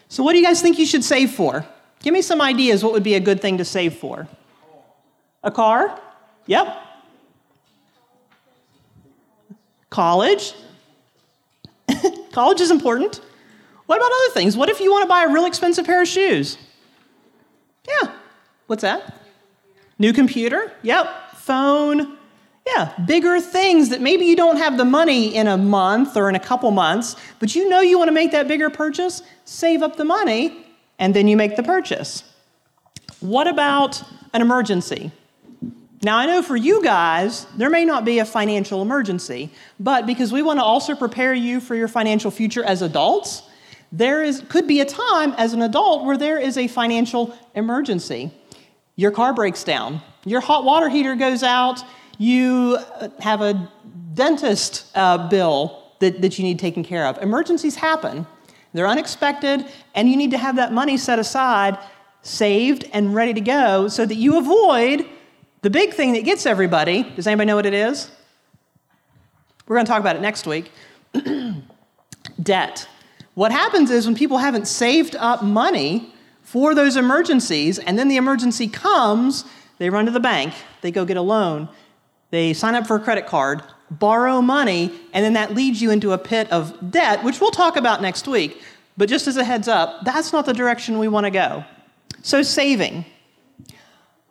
So, 0.07 0.23
what 0.23 0.31
do 0.31 0.39
you 0.39 0.45
guys 0.45 0.61
think 0.61 0.79
you 0.79 0.85
should 0.85 1.03
save 1.03 1.31
for? 1.31 1.65
Give 2.01 2.13
me 2.13 2.21
some 2.21 2.41
ideas 2.41 2.83
what 2.83 2.93
would 2.93 3.03
be 3.03 3.15
a 3.15 3.19
good 3.19 3.41
thing 3.41 3.57
to 3.57 3.65
save 3.65 3.95
for. 3.95 4.27
A 5.43 5.51
car? 5.51 5.99
Yep. 6.47 6.90
College? 9.91 10.53
College 12.31 12.59
is 12.59 12.71
important. 12.71 13.21
What 13.85 13.97
about 13.97 14.11
other 14.11 14.33
things? 14.33 14.57
What 14.57 14.69
if 14.69 14.79
you 14.79 14.91
want 14.91 15.03
to 15.03 15.07
buy 15.07 15.25
a 15.25 15.29
real 15.29 15.45
expensive 15.45 15.85
pair 15.85 16.01
of 16.01 16.07
shoes? 16.07 16.57
Yeah. 17.87 18.11
What's 18.65 18.81
that? 18.81 19.15
New 19.99 20.13
computer? 20.13 20.71
Yep 20.81 21.21
phone. 21.41 22.17
Yeah, 22.65 22.93
bigger 23.05 23.41
things 23.41 23.89
that 23.89 24.01
maybe 24.01 24.25
you 24.25 24.35
don't 24.35 24.57
have 24.57 24.77
the 24.77 24.85
money 24.85 25.35
in 25.35 25.47
a 25.47 25.57
month 25.57 26.15
or 26.15 26.29
in 26.29 26.35
a 26.35 26.39
couple 26.39 26.69
months, 26.71 27.15
but 27.39 27.55
you 27.55 27.67
know 27.67 27.81
you 27.81 27.97
want 27.97 28.07
to 28.07 28.13
make 28.13 28.31
that 28.31 28.47
bigger 28.47 28.69
purchase, 28.69 29.23
save 29.45 29.81
up 29.81 29.95
the 29.95 30.05
money, 30.05 30.65
and 30.99 31.13
then 31.13 31.27
you 31.27 31.35
make 31.35 31.55
the 31.55 31.63
purchase. 31.63 32.23
What 33.19 33.47
about 33.47 34.03
an 34.33 34.41
emergency? 34.41 35.11
Now, 36.03 36.17
I 36.17 36.25
know 36.25 36.41
for 36.41 36.55
you 36.55 36.83
guys, 36.83 37.45
there 37.55 37.69
may 37.69 37.85
not 37.85 38.05
be 38.05 38.17
a 38.17 38.25
financial 38.25 38.81
emergency, 38.81 39.51
but 39.79 40.07
because 40.07 40.33
we 40.33 40.41
want 40.41 40.57
to 40.57 40.63
also 40.63 40.95
prepare 40.95 41.33
you 41.33 41.59
for 41.59 41.75
your 41.75 41.87
financial 41.87 42.31
future 42.31 42.63
as 42.63 42.81
adults, 42.81 43.43
there 43.91 44.23
is, 44.23 44.43
could 44.49 44.67
be 44.67 44.79
a 44.79 44.85
time 44.85 45.33
as 45.37 45.53
an 45.53 45.61
adult 45.61 46.05
where 46.05 46.17
there 46.17 46.39
is 46.39 46.57
a 46.57 46.67
financial 46.67 47.37
emergency. 47.53 48.31
Your 48.95 49.11
car 49.11 49.33
breaks 49.33 49.63
down, 49.63 50.01
your 50.25 50.41
hot 50.41 50.63
water 50.63 50.89
heater 50.89 51.15
goes 51.15 51.43
out, 51.43 51.83
you 52.17 52.79
uh, 52.99 53.09
have 53.19 53.41
a 53.41 53.71
dentist 54.15 54.85
uh, 54.95 55.29
bill 55.29 55.83
that, 55.99 56.21
that 56.23 56.39
you 56.39 56.43
need 56.43 56.57
taken 56.57 56.83
care 56.83 57.05
of. 57.05 57.19
Emergencies 57.19 57.75
happen, 57.75 58.25
they're 58.73 58.87
unexpected, 58.87 59.65
and 59.93 60.09
you 60.09 60.17
need 60.17 60.31
to 60.31 60.37
have 60.39 60.55
that 60.55 60.73
money 60.73 60.97
set 60.97 61.19
aside, 61.19 61.77
saved, 62.23 62.85
and 62.91 63.13
ready 63.13 63.35
to 63.35 63.41
go 63.41 63.87
so 63.87 64.03
that 64.03 64.15
you 64.15 64.37
avoid 64.37 65.05
the 65.61 65.69
big 65.69 65.93
thing 65.93 66.13
that 66.13 66.23
gets 66.23 66.45
everybody. 66.45 67.03
Does 67.15 67.27
anybody 67.27 67.47
know 67.47 67.55
what 67.55 67.65
it 67.65 67.73
is? 67.73 68.09
We're 69.67 69.75
going 69.75 69.85
to 69.85 69.89
talk 69.89 70.01
about 70.01 70.15
it 70.15 70.21
next 70.21 70.45
week. 70.45 70.71
Debt. 72.43 72.87
What 73.35 73.51
happens 73.51 73.89
is 73.91 74.05
when 74.05 74.15
people 74.15 74.37
haven't 74.37 74.67
saved 74.67 75.15
up 75.15 75.43
money 75.43 76.13
for 76.41 76.75
those 76.75 76.97
emergencies, 76.97 77.79
and 77.79 77.97
then 77.97 78.09
the 78.09 78.17
emergency 78.17 78.67
comes, 78.67 79.45
they 79.77 79.89
run 79.89 80.05
to 80.05 80.11
the 80.11 80.19
bank, 80.19 80.53
they 80.81 80.91
go 80.91 81.05
get 81.05 81.15
a 81.15 81.21
loan, 81.21 81.69
they 82.31 82.53
sign 82.53 82.75
up 82.75 82.85
for 82.85 82.97
a 82.97 82.99
credit 82.99 83.27
card, 83.27 83.63
borrow 83.89 84.41
money, 84.41 84.91
and 85.13 85.23
then 85.23 85.33
that 85.33 85.53
leads 85.53 85.81
you 85.81 85.91
into 85.91 86.11
a 86.11 86.17
pit 86.17 86.51
of 86.51 86.91
debt, 86.91 87.23
which 87.23 87.39
we'll 87.39 87.51
talk 87.51 87.77
about 87.77 88.01
next 88.01 88.27
week. 88.27 88.61
But 88.97 89.07
just 89.07 89.27
as 89.27 89.37
a 89.37 89.43
heads 89.43 89.67
up, 89.67 90.03
that's 90.03 90.33
not 90.33 90.45
the 90.45 90.53
direction 90.53 90.99
we 90.99 91.07
want 91.07 91.25
to 91.25 91.31
go. 91.31 91.63
So, 92.21 92.41
saving. 92.41 93.05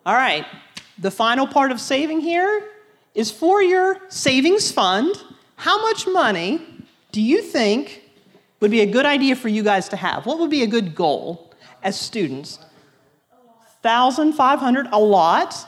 All 0.05 0.13
right, 0.13 0.45
the 1.01 1.11
final 1.11 1.47
part 1.47 1.71
of 1.71 1.81
saving 1.81 2.21
here 2.21 2.63
is 3.13 3.31
for 3.31 3.61
your 3.61 3.99
savings 4.09 4.71
fund. 4.71 5.15
How 5.55 5.81
much 5.81 6.07
money 6.07 6.61
do 7.11 7.21
you 7.21 7.41
think 7.41 8.03
would 8.59 8.71
be 8.71 8.81
a 8.81 8.85
good 8.85 9.05
idea 9.05 9.35
for 9.35 9.49
you 9.49 9.63
guys 9.63 9.89
to 9.89 9.95
have? 9.95 10.25
What 10.25 10.39
would 10.39 10.51
be 10.51 10.61
a 10.63 10.67
good 10.67 10.95
goal 10.95 11.51
as 11.83 11.99
students? 11.99 12.59
1,500, 13.81 14.87
a 14.91 14.99
lot. 14.99 15.67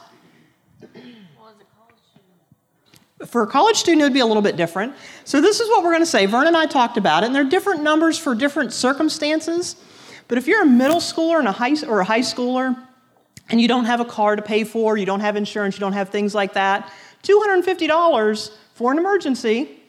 For 3.26 3.42
a 3.42 3.48
college 3.48 3.78
student, 3.78 4.02
it 4.02 4.06
would 4.06 4.14
be 4.14 4.20
a 4.20 4.26
little 4.26 4.44
bit 4.44 4.56
different. 4.56 4.94
So, 5.24 5.42
this 5.42 5.60
is 5.60 5.68
what 5.70 5.84
we're 5.84 5.92
going 5.92 6.04
to 6.04 6.06
say. 6.06 6.28
Vern 6.28 6.46
and 6.46 6.56
I 6.56 6.68
talked 6.68 6.98
about 6.98 7.24
it, 7.24 7.28
and 7.28 7.36
there 7.36 7.42
are 7.42 7.50
different 7.50 7.82
numbers 7.82 8.20
for 8.20 8.36
different 8.36 8.74
circumstances. 8.74 9.78
But 10.28 10.38
if 10.38 10.46
you're 10.46 10.62
a 10.62 10.68
middle 10.68 10.98
schooler 10.98 11.40
and 11.40 11.48
a 11.48 11.52
high, 11.52 11.74
or 11.88 12.02
a 12.02 12.06
high 12.06 12.20
schooler, 12.20 12.78
and 13.50 13.60
you 13.62 13.68
don't 13.68 13.86
have 13.86 14.00
a 14.00 14.06
car 14.06 14.36
to 14.36 14.42
pay 14.42 14.64
for, 14.64 14.98
you 14.98 15.06
don't 15.06 15.20
have 15.20 15.36
insurance, 15.36 15.76
you 15.76 15.80
don't 15.80 15.94
have 15.94 16.10
things 16.10 16.34
like 16.34 16.54
that, 16.54 16.92
$250 17.24 18.52
for 18.74 18.92
an 18.92 18.98
emergency, 18.98 19.80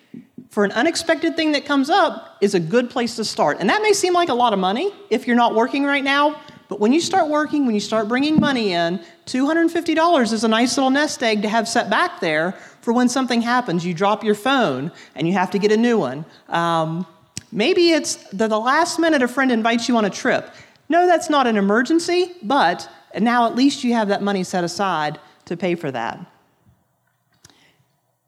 for 0.50 0.64
an 0.64 0.73
unexpected 0.73 1.37
thing 1.37 1.52
that 1.52 1.64
comes 1.64 1.90
up, 1.90 2.37
is 2.40 2.54
a 2.54 2.61
good 2.61 2.90
place 2.90 3.16
to 3.16 3.25
start. 3.25 3.58
And 3.61 3.68
that 3.70 3.82
may 3.82 3.92
seem 3.92 4.12
like 4.12 4.28
a 4.28 4.34
lot 4.34 4.52
of 4.52 4.58
money 4.58 4.92
if 5.11 5.26
you're 5.26 5.37
not 5.37 5.54
working 5.54 5.84
right 5.84 6.04
now, 6.04 6.40
but 6.68 6.80
when 6.80 6.92
you 6.92 7.00
start 7.00 7.28
working, 7.28 7.66
when 7.66 7.75
you 7.75 7.80
start 7.80 8.08
bringing 8.08 8.40
money 8.40 8.73
in, 8.73 9.00
$250 9.26 10.32
is 10.32 10.44
a 10.44 10.49
nice 10.49 10.76
little 10.76 10.90
nest 10.90 11.23
egg 11.23 11.42
to 11.42 11.49
have 11.49 11.68
set 11.68 11.90
back 11.90 12.20
there 12.20 12.52
for 12.80 12.92
when 12.92 13.08
something 13.08 13.42
happens. 13.42 13.84
You 13.84 13.94
drop 13.94 14.25
your 14.25 14.34
phone 14.34 14.90
and 15.14 15.26
you 15.26 15.34
have 15.34 15.50
to 15.52 15.58
get 15.58 15.73
a 15.73 15.76
new 15.76 15.99
one. 15.99 16.25
Um, 16.49 17.06
maybe 17.52 17.92
it's 17.92 18.16
the, 18.30 18.49
the 18.49 18.58
last 18.58 18.99
minute 18.99 19.23
a 19.23 19.28
friend 19.28 19.52
invites 19.52 19.88
you 19.88 19.96
on 19.96 20.04
a 20.04 20.11
trip. 20.11 20.54
No, 20.88 21.06
that's 21.06 21.30
not 21.30 21.46
an 21.46 21.56
emergency, 21.56 22.32
but 22.42 22.88
now 23.23 23.47
at 23.47 23.54
least 23.54 23.85
you 23.85 23.94
have 23.94 24.09
that 24.09 24.23
money 24.23 24.42
set 24.42 24.64
aside 24.64 25.18
to 25.44 25.56
pay 25.56 25.75
for 25.75 25.90
that. 25.90 26.18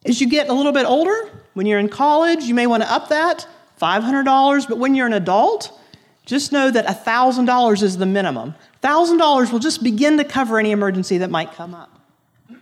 As 0.05 0.21
you 0.21 0.28
get 0.28 0.49
a 0.49 0.52
little 0.52 0.73
bit 0.73 0.87
older, 0.87 1.31
when 1.55 1.66
you're 1.66 1.81
in 1.81 1.88
college, 1.88 2.45
you 2.45 2.55
may 2.55 2.66
want 2.66 2.83
to 2.83 2.93
up 2.93 3.09
that 3.09 3.47
$500, 3.81 4.69
but 4.69 4.78
when 4.78 4.95
you're 4.95 5.07
an 5.07 5.12
adult, 5.12 5.78
just 6.25 6.52
know 6.52 6.71
that 6.71 6.87
$1,000 6.87 7.83
is 7.83 7.99
the 7.99 8.07
minimum. 8.07 8.55
$1,000 8.83 9.52
will 9.52 9.59
just 9.59 9.83
begin 9.83 10.16
to 10.19 10.25
cover 10.25 10.59
any 10.59 10.71
emergency 10.71 11.19
that 11.19 11.31
might 11.31 11.52
come 11.52 11.75
up. 11.75 12.00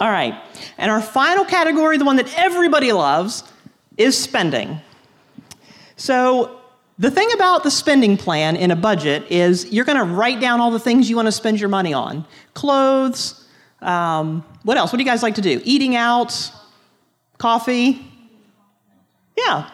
All 0.00 0.10
right, 0.10 0.34
and 0.78 0.90
our 0.90 1.00
final 1.00 1.44
category, 1.44 1.98
the 1.98 2.04
one 2.04 2.16
that 2.16 2.32
everybody 2.36 2.92
loves, 2.92 3.44
is 3.96 4.18
spending. 4.18 4.80
So, 5.96 6.60
the 6.98 7.10
thing 7.10 7.28
about 7.34 7.62
the 7.62 7.70
spending 7.70 8.16
plan 8.16 8.56
in 8.56 8.70
a 8.70 8.76
budget 8.76 9.30
is 9.30 9.70
you're 9.72 9.84
going 9.84 9.98
to 9.98 10.04
write 10.04 10.40
down 10.40 10.60
all 10.60 10.70
the 10.70 10.78
things 10.78 11.10
you 11.10 11.16
want 11.16 11.26
to 11.26 11.32
spend 11.32 11.60
your 11.60 11.68
money 11.68 11.92
on 11.92 12.26
clothes, 12.54 13.46
um, 13.82 14.44
what 14.62 14.76
else? 14.76 14.92
What 14.92 14.98
do 14.98 15.04
you 15.04 15.10
guys 15.10 15.22
like 15.22 15.34
to 15.34 15.42
do? 15.42 15.60
Eating 15.64 15.94
out, 15.94 16.50
coffee? 17.38 18.10
Yeah. 19.36 19.70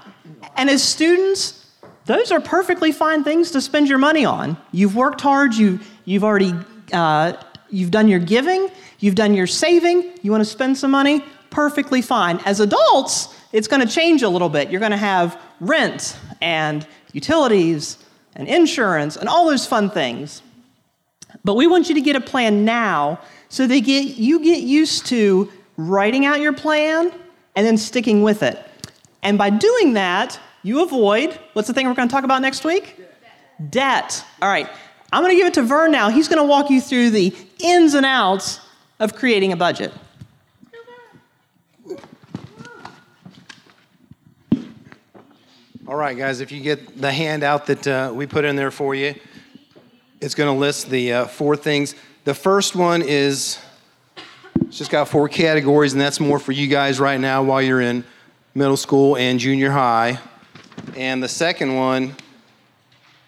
And 0.56 0.68
as 0.68 0.82
students, 0.82 1.70
those 2.06 2.32
are 2.32 2.40
perfectly 2.40 2.90
fine 2.90 3.22
things 3.22 3.52
to 3.52 3.60
spend 3.60 3.88
your 3.88 3.98
money 3.98 4.24
on. 4.24 4.56
You've 4.72 4.96
worked 4.96 5.20
hard, 5.20 5.54
you, 5.54 5.78
you've 6.04 6.24
already 6.24 6.52
uh, 6.92 7.34
you've 7.70 7.90
done 7.90 8.08
your 8.08 8.18
giving, 8.18 8.68
you've 8.98 9.14
done 9.14 9.34
your 9.34 9.46
saving, 9.46 10.12
you 10.22 10.30
want 10.30 10.42
to 10.42 10.50
spend 10.50 10.76
some 10.76 10.90
money, 10.90 11.24
perfectly 11.50 12.02
fine. 12.02 12.40
As 12.44 12.60
adults, 12.60 13.34
it's 13.52 13.68
going 13.68 13.86
to 13.86 13.92
change 13.92 14.22
a 14.22 14.28
little 14.28 14.48
bit. 14.48 14.70
You're 14.70 14.80
going 14.80 14.92
to 14.92 14.96
have 14.96 15.40
rent 15.60 16.18
and 16.40 16.86
utilities 17.12 17.98
and 18.34 18.48
insurance 18.48 19.16
and 19.16 19.28
all 19.28 19.46
those 19.46 19.66
fun 19.66 19.90
things. 19.90 20.42
But 21.44 21.54
we 21.54 21.66
want 21.66 21.88
you 21.88 21.94
to 21.94 22.00
get 22.00 22.16
a 22.16 22.20
plan 22.20 22.64
now 22.64 23.20
so 23.48 23.66
that 23.66 23.80
get, 23.80 24.16
you 24.16 24.40
get 24.42 24.62
used 24.62 25.06
to 25.06 25.50
writing 25.76 26.24
out 26.24 26.40
your 26.40 26.52
plan 26.52 27.12
and 27.54 27.66
then 27.66 27.76
sticking 27.76 28.22
with 28.22 28.42
it. 28.42 28.58
And 29.22 29.38
by 29.38 29.50
doing 29.50 29.94
that, 29.94 30.38
you 30.62 30.82
avoid 30.82 31.38
what's 31.52 31.68
the 31.68 31.74
thing 31.74 31.86
we're 31.86 31.94
going 31.94 32.08
to 32.08 32.12
talk 32.12 32.24
about 32.24 32.42
next 32.42 32.64
week? 32.64 32.96
Debt. 32.96 33.70
Debt. 33.70 34.24
All 34.40 34.48
right. 34.48 34.68
I'm 35.12 35.22
going 35.22 35.34
to 35.34 35.36
give 35.36 35.46
it 35.46 35.54
to 35.54 35.62
Vern 35.62 35.92
now. 35.92 36.08
He's 36.08 36.28
going 36.28 36.38
to 36.38 36.44
walk 36.44 36.70
you 36.70 36.80
through 36.80 37.10
the 37.10 37.34
ins 37.58 37.94
and 37.94 38.06
outs 38.06 38.60
of 38.98 39.14
creating 39.14 39.52
a 39.52 39.56
budget. 39.56 39.92
All 45.84 45.96
right, 45.96 46.16
guys, 46.16 46.38
if 46.38 46.52
you 46.52 46.60
get 46.60 47.00
the 47.00 47.10
handout 47.10 47.66
that 47.66 47.88
uh, 47.88 48.12
we 48.14 48.24
put 48.24 48.44
in 48.44 48.54
there 48.54 48.70
for 48.70 48.94
you, 48.94 49.16
it's 50.20 50.36
going 50.36 50.54
to 50.54 50.56
list 50.56 50.88
the 50.88 51.12
uh, 51.12 51.24
four 51.24 51.56
things. 51.56 51.96
The 52.22 52.34
first 52.34 52.76
one 52.76 53.02
is 53.02 53.58
it's 54.60 54.78
just 54.78 54.92
got 54.92 55.08
four 55.08 55.28
categories, 55.28 55.92
and 55.92 56.00
that's 56.00 56.20
more 56.20 56.38
for 56.38 56.52
you 56.52 56.68
guys 56.68 57.00
right 57.00 57.18
now 57.18 57.42
while 57.42 57.60
you're 57.60 57.80
in 57.80 58.04
middle 58.54 58.76
school 58.76 59.16
and 59.16 59.40
junior 59.40 59.72
high. 59.72 60.20
And 60.96 61.20
the 61.20 61.28
second 61.28 61.74
one 61.74 62.14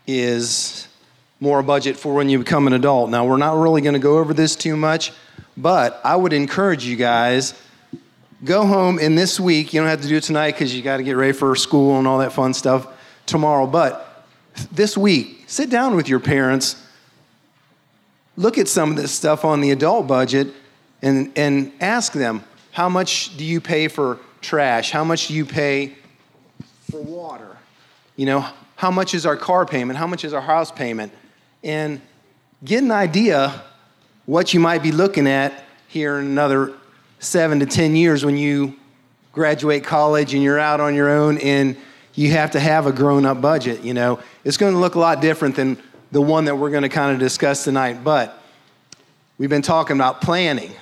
is 0.07 0.87
more 1.41 1.59
a 1.59 1.65
budget 1.65 1.97
for 1.97 2.15
when 2.15 2.29
you 2.29 2.39
become 2.39 2.69
an 2.69 2.73
adult. 2.73 3.11
Now, 3.11 3.27
we're 3.27 3.37
not 3.37 3.59
really 3.59 3.81
going 3.81 3.95
to 3.95 3.99
go 3.99 4.19
over 4.19 4.33
this 4.33 4.55
too 4.55 4.77
much, 4.77 5.11
but 5.57 6.01
I 6.05 6.15
would 6.15 6.33
encourage 6.33 6.85
you 6.85 6.95
guys 6.95 7.61
go 8.45 8.67
home 8.67 8.99
in 8.99 9.15
this 9.15 9.41
week. 9.41 9.73
You 9.73 9.81
don't 9.81 9.89
have 9.89 10.03
to 10.03 10.09
do 10.09 10.17
it 10.17 10.23
tonight 10.23 10.53
because 10.53 10.75
you 10.75 10.83
got 10.83 10.99
to 10.99 11.03
get 11.03 11.17
ready 11.17 11.33
for 11.33 11.57
school 11.57 11.99
and 11.99 12.07
all 12.07 12.19
that 12.19 12.33
fun 12.33 12.53
stuff 12.55 12.87
tomorrow. 13.27 13.67
But 13.67 14.27
this 14.71 14.97
week, 14.97 15.45
sit 15.47 15.71
down 15.71 15.97
with 15.97 16.09
your 16.09 16.21
parents, 16.21 16.81
look 18.37 18.59
at 18.59 18.69
some 18.69 18.91
of 18.91 18.97
this 18.97 19.13
stuff 19.13 19.45
on 19.45 19.61
the 19.61 19.71
adult 19.71 20.07
budget, 20.07 20.49
and, 21.03 21.33
and 21.37 21.73
ask 21.81 22.13
them 22.13 22.45
how 22.73 22.89
much 22.89 23.37
do 23.37 23.45
you 23.45 23.61
pay 23.61 23.89
for 23.89 24.19
trash? 24.41 24.91
How 24.91 25.05
much 25.05 25.29
do 25.29 25.35
you 25.35 25.47
pay 25.47 25.95
for 26.91 27.01
water? 27.01 27.57
You 28.17 28.27
know, 28.27 28.47
how 28.77 28.91
much 28.91 29.15
is 29.15 29.27
our 29.27 29.37
car 29.37 29.65
payment? 29.65 29.99
How 29.99 30.07
much 30.07 30.25
is 30.25 30.35
our 30.35 30.41
house 30.41 30.71
payment? 30.71 31.13
And 31.63 32.01
get 32.65 32.83
an 32.83 32.91
idea 32.91 33.63
what 34.27 34.55
you 34.55 34.61
might 34.61 34.83
be 34.83 34.93
looking 34.93 35.27
at 35.27 35.65
here 35.89 36.19
in 36.19 36.27
another 36.27 36.75
seven 37.25 37.61
to 37.61 37.67
10 37.67 37.97
years 37.97 38.25
when 38.25 38.37
you 38.37 38.77
graduate 39.33 39.85
college 39.85 40.35
and 40.35 40.43
you're 40.43 40.59
out 40.59 40.81
on 40.81 40.95
your 40.95 41.11
own 41.11 41.39
and 41.39 41.77
you 42.15 42.31
have 42.31 42.53
to 42.53 42.61
have 42.61 42.87
a 42.87 42.93
grown 42.93 43.27
up 43.27 43.41
budget. 43.41 43.83
You 43.83 43.95
know, 43.95 44.21
it's 44.45 44.57
going 44.57 44.73
to 44.73 44.79
look 44.79 44.95
a 44.95 45.01
lot 45.01 45.21
different 45.21 45.57
than 45.57 45.79
the 46.13 46.21
one 46.21 46.45
that 46.45 46.57
we're 46.57 46.71
going 46.71 46.83
to 46.83 46.89
kind 46.89 47.13
of 47.13 47.19
discuss 47.19 47.65
tonight. 47.65 48.05
But 48.05 48.41
we've 49.39 49.51
been 49.51 49.63
talking 49.63 49.97
about 49.97 50.21
planning, 50.21 50.73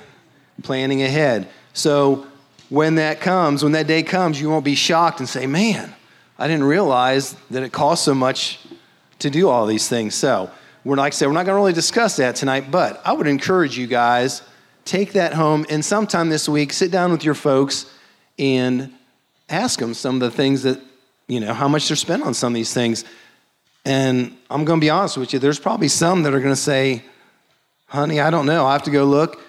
planning 0.62 1.02
ahead. 1.02 1.48
So 1.72 2.26
when 2.68 2.96
that 2.96 3.20
comes, 3.20 3.62
when 3.62 3.72
that 3.72 3.86
day 3.86 4.02
comes, 4.02 4.40
you 4.40 4.50
won't 4.50 4.64
be 4.64 4.74
shocked 4.74 5.20
and 5.20 5.28
say, 5.28 5.46
man, 5.46 5.94
I 6.38 6.48
didn't 6.48 6.64
realize 6.64 7.34
that 7.50 7.62
it 7.62 7.72
costs 7.72 8.04
so 8.04 8.14
much 8.14 8.58
to 9.20 9.30
do 9.30 9.48
all 9.48 9.66
these 9.66 9.88
things. 9.88 10.14
So, 10.14 10.50
we're 10.84 10.96
like 10.96 11.12
I 11.12 11.14
said, 11.14 11.26
we're 11.26 11.34
not 11.34 11.46
going 11.46 11.54
to 11.54 11.60
really 11.60 11.72
discuss 11.72 12.16
that 12.16 12.34
tonight, 12.34 12.70
but 12.70 13.00
I 13.04 13.12
would 13.12 13.28
encourage 13.28 13.78
you 13.78 13.86
guys 13.86 14.42
take 14.84 15.12
that 15.12 15.34
home 15.34 15.66
and 15.68 15.84
sometime 15.84 16.28
this 16.28 16.48
week 16.48 16.72
sit 16.72 16.90
down 16.90 17.12
with 17.12 17.24
your 17.24 17.34
folks 17.34 17.86
and 18.38 18.92
ask 19.48 19.78
them 19.78 19.94
some 19.94 20.16
of 20.16 20.20
the 20.20 20.30
things 20.30 20.62
that 20.62 20.80
you 21.28 21.40
know 21.40 21.54
how 21.54 21.68
much 21.68 21.88
they're 21.88 21.96
spent 21.96 22.22
on 22.22 22.34
some 22.34 22.52
of 22.52 22.54
these 22.54 22.74
things. 22.74 23.04
And 23.84 24.36
I'm 24.48 24.64
going 24.64 24.80
to 24.80 24.84
be 24.84 24.90
honest 24.90 25.16
with 25.16 25.32
you, 25.32 25.38
there's 25.38 25.58
probably 25.58 25.88
some 25.88 26.22
that 26.22 26.34
are 26.34 26.40
going 26.40 26.52
to 26.52 26.60
say, 26.60 27.02
"Honey, 27.86 28.20
I 28.20 28.30
don't 28.30 28.46
know. 28.46 28.66
I 28.66 28.72
have 28.72 28.84
to 28.84 28.90
go 28.90 29.04
look." 29.04 29.40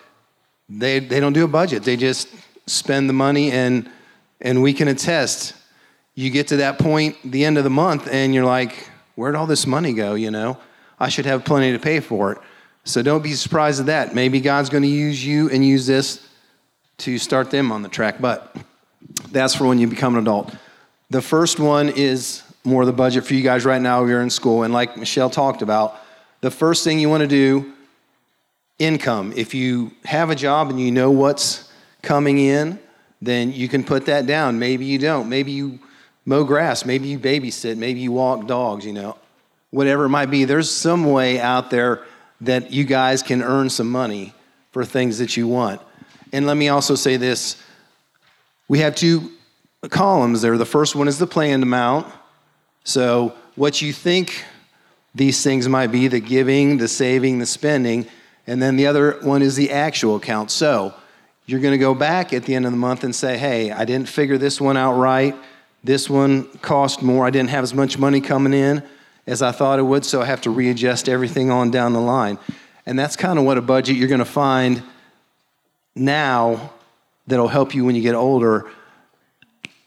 They 0.69 0.99
they 0.99 1.19
don't 1.19 1.33
do 1.33 1.43
a 1.43 1.47
budget. 1.47 1.83
They 1.83 1.97
just 1.97 2.29
spend 2.65 3.09
the 3.09 3.13
money 3.13 3.51
and 3.51 3.89
and 4.41 4.61
we 4.61 4.73
can 4.73 4.87
attest 4.87 5.53
you 6.15 6.29
get 6.29 6.47
to 6.49 6.57
that 6.57 6.77
point 6.79 7.17
the 7.23 7.43
end 7.43 7.57
of 7.57 7.63
the 7.63 7.69
month 7.69 8.07
and 8.11 8.33
you're 8.33 8.45
like 8.45 8.89
where'd 9.15 9.35
all 9.35 9.47
this 9.47 9.67
money 9.67 9.93
go 9.93 10.13
you 10.13 10.31
know 10.31 10.57
i 10.99 11.09
should 11.09 11.25
have 11.25 11.43
plenty 11.43 11.71
to 11.71 11.79
pay 11.79 11.99
for 11.99 12.31
it 12.31 12.37
so 12.83 13.01
don't 13.01 13.23
be 13.23 13.33
surprised 13.33 13.79
at 13.79 13.85
that. 13.87 14.15
Maybe 14.15 14.39
god's 14.41 14.69
going 14.69 14.83
to 14.83 14.89
use 14.89 15.25
you 15.25 15.49
and 15.49 15.65
use 15.65 15.85
this 15.85 16.25
to 16.99 17.17
start 17.17 17.51
them 17.51 17.71
on 17.71 17.81
the 17.81 17.89
track 17.89 18.19
but 18.19 18.55
that's 19.31 19.55
for 19.55 19.67
when 19.67 19.79
you 19.79 19.87
become 19.87 20.15
an 20.15 20.21
adult. 20.21 20.53
The 21.09 21.21
first 21.21 21.59
one 21.59 21.89
is 21.89 22.43
more 22.63 22.85
the 22.85 22.93
budget 22.93 23.25
for 23.25 23.33
you 23.33 23.43
guys 23.43 23.65
right 23.65 23.81
now 23.81 24.05
you're 24.05 24.21
in 24.21 24.29
school. 24.29 24.63
And 24.63 24.73
like 24.73 24.97
michelle 24.97 25.29
talked 25.29 25.61
about 25.61 25.95
the 26.41 26.51
first 26.51 26.83
thing 26.83 26.99
you 26.99 27.09
want 27.09 27.21
to 27.21 27.27
do 27.27 27.73
income. 28.79 29.33
If 29.35 29.53
you 29.53 29.91
have 30.05 30.29
a 30.29 30.35
job 30.35 30.69
and 30.69 30.79
you 30.79 30.91
know 30.91 31.11
what's 31.11 31.71
coming 32.01 32.37
in 32.37 32.79
then 33.21 33.53
you 33.53 33.69
can 33.69 33.83
put 33.83 34.05
that 34.07 34.25
down. 34.25 34.59
Maybe 34.59 34.85
you 34.85 34.99
don't. 34.99 35.29
Maybe 35.29 35.51
you 35.51 35.79
mow 36.25 36.43
grass, 36.43 36.85
maybe 36.85 37.07
you 37.07 37.19
babysit, 37.19 37.77
maybe 37.77 37.99
you 37.99 38.11
walk 38.11 38.47
dogs, 38.47 38.85
you 38.85 38.93
know, 38.93 39.17
whatever 39.71 40.05
it 40.05 40.09
might 40.09 40.27
be. 40.27 40.45
There's 40.45 40.69
some 40.69 41.05
way 41.11 41.39
out 41.39 41.69
there 41.69 42.03
that 42.45 42.71
you 42.71 42.83
guys 42.83 43.23
can 43.23 43.41
earn 43.41 43.69
some 43.69 43.89
money 43.89 44.33
for 44.71 44.83
things 44.83 45.17
that 45.19 45.37
you 45.37 45.47
want. 45.47 45.81
And 46.31 46.47
let 46.47 46.57
me 46.57 46.69
also 46.69 46.95
say 46.95 47.17
this 47.17 47.61
we 48.67 48.79
have 48.79 48.95
two 48.95 49.31
columns 49.89 50.41
there. 50.41 50.57
The 50.57 50.65
first 50.65 50.95
one 50.95 51.07
is 51.07 51.19
the 51.19 51.27
planned 51.27 51.63
amount. 51.63 52.07
So, 52.83 53.33
what 53.55 53.81
you 53.81 53.93
think 53.93 54.43
these 55.13 55.43
things 55.43 55.69
might 55.69 55.87
be 55.87 56.07
the 56.07 56.19
giving, 56.19 56.77
the 56.77 56.87
saving, 56.87 57.39
the 57.39 57.45
spending. 57.45 58.07
And 58.47 58.61
then 58.61 58.75
the 58.75 58.87
other 58.87 59.19
one 59.21 59.41
is 59.41 59.55
the 59.55 59.71
actual 59.71 60.15
account. 60.15 60.51
So, 60.51 60.93
you're 61.45 61.59
going 61.59 61.73
to 61.73 61.77
go 61.77 61.93
back 61.93 62.33
at 62.33 62.43
the 62.45 62.55
end 62.55 62.65
of 62.65 62.71
the 62.71 62.77
month 62.77 63.03
and 63.03 63.15
say, 63.15 63.37
hey, 63.37 63.71
I 63.71 63.85
didn't 63.85 64.09
figure 64.09 64.37
this 64.37 64.59
one 64.59 64.77
out 64.77 64.93
right. 64.93 65.35
This 65.83 66.09
one 66.09 66.45
cost 66.59 67.01
more. 67.01 67.25
I 67.25 67.29
didn't 67.29 67.49
have 67.49 67.63
as 67.63 67.73
much 67.73 67.97
money 67.97 68.21
coming 68.21 68.53
in 68.53 68.81
as 69.25 69.41
I 69.41 69.51
thought 69.51 69.79
it 69.79 69.83
would, 69.83 70.05
so 70.05 70.21
I 70.21 70.25
have 70.25 70.41
to 70.41 70.49
readjust 70.49 71.07
everything 71.07 71.49
on 71.49 71.71
down 71.71 71.93
the 71.93 72.01
line. 72.01 72.37
And 72.85 72.99
that's 72.99 73.15
kind 73.15 73.39
of 73.39 73.45
what 73.45 73.57
a 73.57 73.61
budget 73.61 73.95
you're 73.95 74.07
going 74.09 74.19
to 74.19 74.25
find 74.25 74.83
now 75.95 76.73
that'll 77.27 77.47
help 77.47 77.73
you 77.73 77.85
when 77.85 77.95
you 77.95 78.01
get 78.01 78.15
older. 78.15 78.69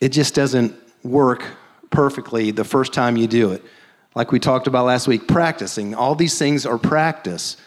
It 0.00 0.10
just 0.10 0.34
doesn't 0.34 0.74
work 1.02 1.44
perfectly 1.90 2.50
the 2.50 2.64
first 2.64 2.92
time 2.92 3.16
you 3.16 3.26
do 3.26 3.52
it. 3.52 3.62
Like 4.14 4.32
we 4.32 4.40
talked 4.40 4.66
about 4.66 4.86
last 4.86 5.06
week, 5.06 5.28
practicing. 5.28 5.94
All 5.94 6.14
these 6.14 6.38
things 6.38 6.64
are 6.64 6.78
practice. 6.78 7.58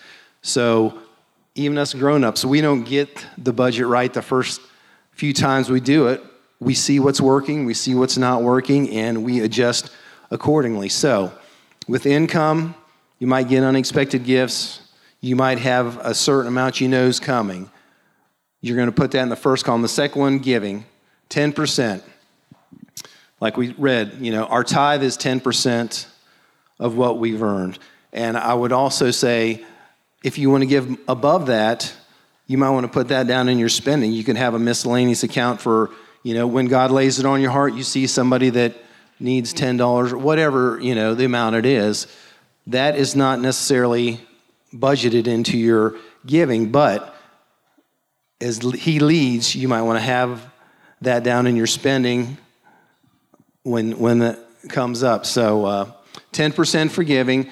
So 0.41 0.97
even 1.53 1.77
us 1.77 1.93
grown 1.93 2.23
ups, 2.23 2.43
we 2.43 2.61
don't 2.61 2.83
get 2.83 3.25
the 3.37 3.53
budget 3.53 3.85
right 3.85 4.11
the 4.11 4.21
first 4.21 4.61
few 5.11 5.33
times 5.33 5.69
we 5.69 5.79
do 5.79 6.07
it 6.07 6.23
we 6.59 6.73
see 6.73 6.99
what's 6.99 7.21
working, 7.21 7.65
we 7.65 7.73
see 7.73 7.95
what's 7.95 8.17
not 8.17 8.43
working, 8.43 8.89
and 8.89 9.23
we 9.23 9.41
adjust 9.41 9.91
accordingly. 10.29 10.89
So, 10.89 11.31
with 11.89 12.05
income, 12.05 12.75
you 13.17 13.25
might 13.25 13.49
get 13.49 13.63
unexpected 13.63 14.23
gifts. 14.23 14.81
You 15.21 15.35
might 15.35 15.57
have 15.57 15.97
a 16.05 16.13
certain 16.13 16.47
amount 16.47 16.79
you 16.79 16.87
know 16.87 17.07
is 17.07 17.19
coming. 17.19 17.69
You're 18.61 18.75
going 18.75 18.89
to 18.89 18.95
put 18.95 19.11
that 19.11 19.23
in 19.23 19.29
the 19.29 19.35
first 19.35 19.65
column. 19.65 19.81
The 19.81 19.87
second 19.87 20.21
one, 20.21 20.39
giving, 20.39 20.85
10%. 21.31 22.01
Like 23.41 23.57
we 23.57 23.73
read, 23.73 24.17
you 24.19 24.31
know, 24.31 24.45
our 24.45 24.63
tithe 24.63 25.01
is 25.01 25.17
10% 25.17 26.05
of 26.77 26.95
what 26.95 27.17
we've 27.17 27.41
earned. 27.41 27.79
And 28.13 28.37
I 28.37 28.53
would 28.53 28.71
also 28.71 29.11
say, 29.11 29.65
if 30.23 30.37
you 30.37 30.51
want 30.51 30.61
to 30.61 30.67
give 30.67 30.95
above 31.07 31.47
that, 31.47 31.91
you 32.45 32.57
might 32.57 32.69
want 32.69 32.85
to 32.85 32.91
put 32.91 33.07
that 33.07 33.25
down 33.25 33.49
in 33.49 33.57
your 33.57 33.69
spending. 33.69 34.11
You 34.11 34.23
can 34.23 34.35
have 34.35 34.53
a 34.53 34.59
miscellaneous 34.59 35.23
account 35.23 35.59
for 35.59 35.89
you 36.21 36.33
know, 36.33 36.47
when 36.47 36.67
God 36.67 36.91
lays 36.91 37.17
it 37.19 37.25
on 37.25 37.41
your 37.41 37.51
heart, 37.51 37.73
you 37.73 37.83
see 37.83 38.05
somebody 38.05 38.49
that 38.51 38.75
needs 39.19 39.53
$10 39.53 40.11
or 40.11 40.17
whatever, 40.17 40.79
you 40.81 40.95
know, 40.95 41.13
the 41.13 41.25
amount 41.25 41.55
it 41.55 41.65
is. 41.65 42.07
That 42.67 42.97
is 42.97 43.15
not 43.15 43.39
necessarily 43.39 44.19
budgeted 44.73 45.27
into 45.27 45.57
your 45.57 45.95
giving, 46.25 46.71
but 46.71 47.15
as 48.39 48.59
He 48.59 48.99
leads, 48.99 49.55
you 49.55 49.67
might 49.67 49.81
want 49.81 49.97
to 49.97 50.03
have 50.03 50.45
that 51.01 51.23
down 51.23 51.47
in 51.47 51.55
your 51.55 51.67
spending 51.67 52.37
when, 53.63 53.99
when 53.99 54.21
it 54.21 54.39
comes 54.69 55.03
up. 55.03 55.25
So, 55.25 55.65
uh, 55.65 55.91
10% 56.33 56.91
for 56.91 57.03
giving. 57.03 57.49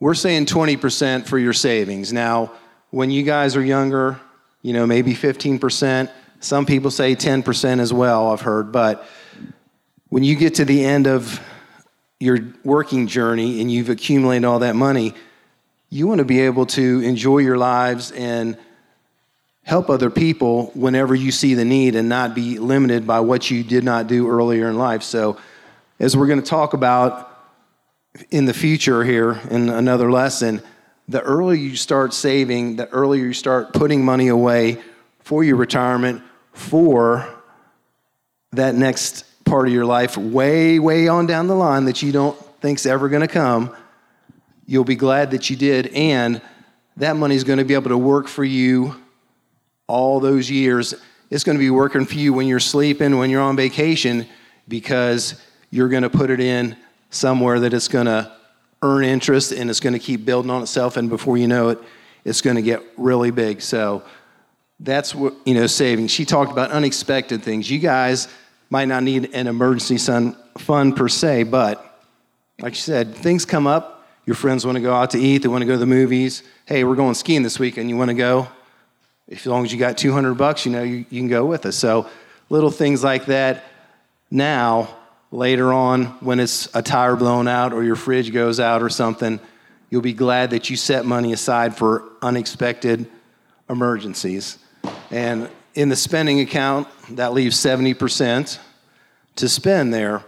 We're 0.00 0.14
saying 0.14 0.46
20% 0.46 1.26
for 1.26 1.38
your 1.38 1.52
savings. 1.52 2.12
Now, 2.12 2.52
when 2.90 3.10
you 3.10 3.22
guys 3.22 3.56
are 3.56 3.64
younger, 3.64 4.20
you 4.62 4.72
know, 4.72 4.86
maybe 4.86 5.14
15%. 5.14 6.10
Some 6.40 6.66
people 6.66 6.90
say 6.90 7.14
10% 7.14 7.80
as 7.80 7.92
well, 7.92 8.32
I've 8.32 8.40
heard. 8.40 8.72
But 8.72 9.06
when 10.12 10.22
you 10.22 10.36
get 10.36 10.56
to 10.56 10.66
the 10.66 10.84
end 10.84 11.06
of 11.06 11.40
your 12.20 12.38
working 12.64 13.06
journey 13.06 13.62
and 13.62 13.72
you've 13.72 13.88
accumulated 13.88 14.44
all 14.44 14.58
that 14.58 14.76
money, 14.76 15.14
you 15.88 16.06
want 16.06 16.18
to 16.18 16.24
be 16.26 16.40
able 16.40 16.66
to 16.66 17.00
enjoy 17.00 17.38
your 17.38 17.56
lives 17.56 18.10
and 18.10 18.58
help 19.62 19.88
other 19.88 20.10
people 20.10 20.66
whenever 20.74 21.14
you 21.14 21.32
see 21.32 21.54
the 21.54 21.64
need 21.64 21.94
and 21.94 22.10
not 22.10 22.34
be 22.34 22.58
limited 22.58 23.06
by 23.06 23.20
what 23.20 23.50
you 23.50 23.64
did 23.64 23.84
not 23.84 24.06
do 24.06 24.28
earlier 24.28 24.68
in 24.68 24.76
life. 24.76 25.02
So, 25.02 25.38
as 25.98 26.14
we're 26.14 26.26
going 26.26 26.42
to 26.42 26.46
talk 26.46 26.74
about 26.74 27.34
in 28.30 28.44
the 28.44 28.52
future 28.52 29.04
here 29.04 29.40
in 29.50 29.70
another 29.70 30.12
lesson, 30.12 30.60
the 31.08 31.22
earlier 31.22 31.56
you 31.56 31.74
start 31.74 32.12
saving, 32.12 32.76
the 32.76 32.86
earlier 32.90 33.24
you 33.24 33.32
start 33.32 33.72
putting 33.72 34.04
money 34.04 34.28
away 34.28 34.76
for 35.20 35.42
your 35.42 35.56
retirement, 35.56 36.22
for 36.52 37.26
that 38.52 38.74
next 38.74 39.24
part 39.52 39.68
of 39.68 39.74
your 39.74 39.84
life, 39.84 40.16
way, 40.16 40.78
way 40.78 41.08
on 41.08 41.26
down 41.26 41.46
the 41.46 41.54
line 41.54 41.84
that 41.84 42.00
you 42.00 42.10
don't 42.10 42.34
think's 42.62 42.86
ever 42.86 43.10
going 43.10 43.20
to 43.20 43.28
come, 43.28 43.70
you'll 44.64 44.82
be 44.82 44.96
glad 44.96 45.32
that 45.32 45.50
you 45.50 45.56
did. 45.56 45.88
And 45.88 46.40
that 46.96 47.16
money 47.16 47.34
is 47.34 47.44
going 47.44 47.58
to 47.58 47.64
be 47.66 47.74
able 47.74 47.90
to 47.90 47.98
work 47.98 48.28
for 48.28 48.44
you 48.44 48.96
all 49.86 50.20
those 50.20 50.50
years. 50.50 50.94
It's 51.28 51.44
going 51.44 51.58
to 51.58 51.62
be 51.62 51.68
working 51.68 52.06
for 52.06 52.14
you 52.14 52.32
when 52.32 52.46
you're 52.46 52.60
sleeping, 52.60 53.18
when 53.18 53.28
you're 53.28 53.42
on 53.42 53.54
vacation, 53.54 54.26
because 54.68 55.38
you're 55.68 55.90
going 55.90 56.04
to 56.04 56.08
put 56.08 56.30
it 56.30 56.40
in 56.40 56.74
somewhere 57.10 57.60
that 57.60 57.74
it's 57.74 57.88
going 57.88 58.06
to 58.06 58.32
earn 58.80 59.04
interest 59.04 59.52
and 59.52 59.68
it's 59.68 59.80
going 59.80 59.92
to 59.92 59.98
keep 59.98 60.24
building 60.24 60.50
on 60.50 60.62
itself. 60.62 60.96
And 60.96 61.10
before 61.10 61.36
you 61.36 61.46
know 61.46 61.68
it, 61.68 61.78
it's 62.24 62.40
going 62.40 62.56
to 62.56 62.62
get 62.62 62.82
really 62.96 63.30
big. 63.30 63.60
So 63.60 64.02
that's 64.80 65.14
what, 65.14 65.34
you 65.44 65.52
know, 65.52 65.66
saving. 65.66 66.06
She 66.06 66.24
talked 66.24 66.50
about 66.50 66.70
unexpected 66.70 67.42
things. 67.42 67.70
You 67.70 67.80
guys 67.80 68.28
might 68.72 68.88
not 68.88 69.02
need 69.02 69.34
an 69.34 69.48
emergency 69.48 69.98
fund 70.56 70.96
per 70.96 71.06
se, 71.06 71.42
but 71.42 72.00
like 72.58 72.72
you 72.72 72.80
said, 72.80 73.14
things 73.14 73.44
come 73.44 73.66
up. 73.66 74.08
Your 74.24 74.34
friends 74.34 74.64
want 74.64 74.76
to 74.76 74.80
go 74.80 74.94
out 74.94 75.10
to 75.10 75.18
eat, 75.18 75.42
they 75.42 75.48
want 75.48 75.60
to 75.60 75.66
go 75.66 75.74
to 75.74 75.78
the 75.78 75.84
movies. 75.84 76.42
Hey, 76.64 76.82
we're 76.82 76.94
going 76.94 77.12
skiing 77.12 77.42
this 77.42 77.58
weekend. 77.58 77.90
You 77.90 77.98
want 77.98 78.08
to 78.08 78.14
go? 78.14 78.48
As 79.30 79.44
long 79.44 79.66
as 79.66 79.74
you 79.74 79.78
got 79.78 79.98
200 79.98 80.38
bucks, 80.38 80.64
you 80.64 80.72
know, 80.72 80.82
you, 80.82 81.04
you 81.10 81.20
can 81.20 81.28
go 81.28 81.44
with 81.44 81.66
us. 81.66 81.76
So 81.76 82.08
little 82.48 82.70
things 82.70 83.04
like 83.04 83.26
that. 83.26 83.62
Now, 84.30 84.88
later 85.30 85.70
on, 85.70 86.06
when 86.20 86.40
it's 86.40 86.74
a 86.74 86.80
tire 86.80 87.14
blown 87.14 87.48
out 87.48 87.74
or 87.74 87.84
your 87.84 87.96
fridge 87.96 88.32
goes 88.32 88.58
out 88.58 88.82
or 88.82 88.88
something, 88.88 89.38
you'll 89.90 90.00
be 90.00 90.14
glad 90.14 90.48
that 90.50 90.70
you 90.70 90.76
set 90.76 91.04
money 91.04 91.34
aside 91.34 91.76
for 91.76 92.04
unexpected 92.22 93.06
emergencies. 93.68 94.56
And 95.10 95.50
in 95.74 95.88
the 95.88 95.96
spending 95.96 96.40
account, 96.40 96.88
that 97.10 97.32
leaves 97.32 97.56
70% 97.56 98.58
to 99.36 99.48
spend 99.48 99.92
there. 99.92 100.22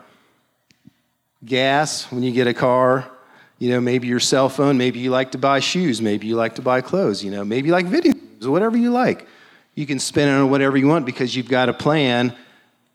Gas, 1.45 2.11
when 2.11 2.23
you 2.23 2.33
get 2.33 2.47
a 2.47 2.55
car, 2.55 3.11
you 3.59 3.71
know, 3.71 3.81
maybe 3.81 4.09
your 4.09 4.21
cell 4.21 4.49
phone, 4.49 4.79
maybe 4.79 4.99
you 4.99 5.11
like 5.11 5.33
to 5.33 5.39
buy 5.39 5.61
shoes, 5.61 6.01
maybe 6.01 6.27
you 6.27 6.37
like 6.37 6.55
to 6.57 6.63
buy 6.63 6.81
clothes, 6.81 7.23
you 7.23 7.31
know, 7.31 7.45
maybe 7.45 7.69
you 7.69 7.73
like 7.73 7.87
video 7.87 8.13
games, 8.13 8.49
whatever 8.49 8.77
you 8.77 8.91
like. 8.91 9.27
You 9.75 9.87
can 9.87 9.99
spend 9.99 10.31
it 10.31 10.35
on 10.35 10.51
whatever 10.51 10.77
you 10.77 10.87
want 10.87 11.05
because 11.05 11.35
you've 11.35 11.49
got 11.49 11.69
a 11.69 11.75
plan. 11.75 12.35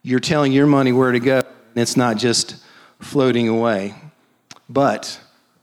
You're 0.01 0.19
telling 0.19 0.51
your 0.51 0.65
money 0.65 0.91
where 0.91 1.11
to 1.11 1.19
go, 1.19 1.37
and 1.39 1.77
it's 1.77 1.97
not 1.97 2.17
just 2.17 2.55
floating 2.99 3.49
away. 3.49 3.95
But 4.69 5.19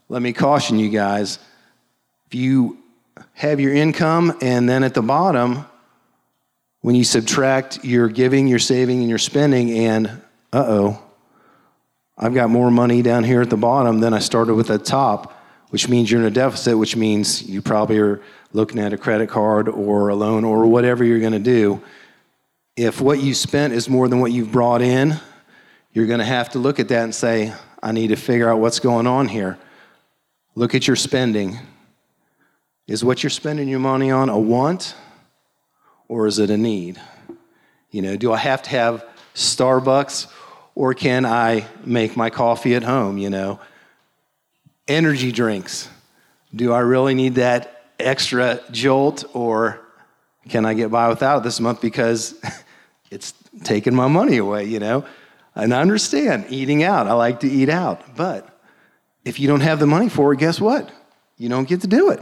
let 0.08 0.22
me 0.22 0.32
caution 0.32 0.78
you 0.78 0.90
guys 0.90 1.38
if 2.26 2.34
you 2.34 2.78
have 3.34 3.60
your 3.60 3.72
income 3.72 4.36
and 4.40 4.68
then 4.68 4.82
at 4.82 4.94
the 4.94 5.02
bottom, 5.02 5.64
when 6.82 6.94
you 6.94 7.04
subtract 7.04 7.84
your 7.84 8.08
giving, 8.08 8.46
your 8.48 8.58
saving, 8.58 9.00
and 9.00 9.08
your 9.08 9.18
spending, 9.18 9.70
and 9.78 10.06
uh 10.52 10.64
oh, 10.66 11.02
I've 12.18 12.34
got 12.34 12.48
more 12.48 12.70
money 12.70 13.02
down 13.02 13.24
here 13.24 13.42
at 13.42 13.50
the 13.50 13.56
bottom 13.56 14.00
than 14.00 14.14
I 14.14 14.20
started 14.20 14.54
with 14.54 14.70
at 14.70 14.80
the 14.80 14.86
top, 14.86 15.32
which 15.70 15.88
means 15.88 16.10
you're 16.10 16.20
in 16.20 16.26
a 16.26 16.30
deficit, 16.30 16.78
which 16.78 16.96
means 16.96 17.42
you 17.42 17.60
probably 17.60 17.98
are 17.98 18.22
looking 18.52 18.78
at 18.78 18.92
a 18.92 18.98
credit 18.98 19.28
card 19.28 19.68
or 19.68 20.08
a 20.08 20.14
loan 20.14 20.44
or 20.44 20.66
whatever 20.66 21.04
you're 21.04 21.20
going 21.20 21.32
to 21.32 21.38
do. 21.38 21.82
If 22.76 23.00
what 23.00 23.20
you 23.20 23.34
spent 23.34 23.74
is 23.74 23.88
more 23.88 24.08
than 24.08 24.20
what 24.20 24.32
you've 24.32 24.52
brought 24.52 24.80
in, 24.80 25.20
you're 25.92 26.06
going 26.06 26.20
to 26.20 26.24
have 26.24 26.50
to 26.50 26.58
look 26.58 26.80
at 26.80 26.88
that 26.88 27.04
and 27.04 27.14
say, 27.14 27.52
I 27.82 27.92
need 27.92 28.08
to 28.08 28.16
figure 28.16 28.48
out 28.48 28.60
what's 28.60 28.80
going 28.80 29.06
on 29.06 29.28
here. 29.28 29.58
Look 30.54 30.74
at 30.74 30.86
your 30.86 30.96
spending. 30.96 31.58
Is 32.86 33.04
what 33.04 33.22
you're 33.22 33.30
spending 33.30 33.68
your 33.68 33.80
money 33.80 34.10
on 34.10 34.28
a 34.28 34.38
want 34.38 34.94
or 36.08 36.26
is 36.26 36.38
it 36.38 36.50
a 36.50 36.56
need? 36.56 37.00
You 37.90 38.02
know, 38.02 38.16
do 38.16 38.32
I 38.32 38.36
have 38.38 38.62
to 38.64 38.70
have 38.70 39.04
Starbucks 39.34 40.26
or 40.74 40.94
can 40.94 41.24
I 41.24 41.66
make 41.84 42.16
my 42.16 42.30
coffee 42.30 42.74
at 42.74 42.82
home? 42.82 43.18
You 43.18 43.30
know, 43.30 43.60
energy 44.86 45.32
drinks. 45.32 45.88
Do 46.54 46.72
I 46.72 46.80
really 46.80 47.14
need 47.14 47.36
that 47.36 47.84
extra 47.98 48.60
jolt 48.70 49.24
or 49.34 49.80
can 50.48 50.64
I 50.64 50.74
get 50.74 50.90
by 50.90 51.08
without 51.08 51.38
it 51.38 51.42
this 51.42 51.60
month 51.60 51.80
because 51.80 52.34
it's 53.10 53.34
taking 53.64 53.94
my 53.94 54.08
money 54.08 54.36
away, 54.36 54.64
you 54.64 54.78
know? 54.78 55.04
And 55.54 55.72
I 55.72 55.80
understand 55.80 56.46
eating 56.50 56.82
out. 56.82 57.06
I 57.06 57.14
like 57.14 57.40
to 57.40 57.48
eat 57.48 57.70
out. 57.70 58.14
But 58.14 58.48
if 59.24 59.40
you 59.40 59.48
don't 59.48 59.62
have 59.62 59.80
the 59.80 59.86
money 59.86 60.08
for 60.08 60.32
it, 60.32 60.38
guess 60.38 60.60
what? 60.60 60.90
You 61.38 61.48
don't 61.48 61.68
get 61.68 61.80
to 61.80 61.86
do 61.86 62.10
it. 62.10 62.20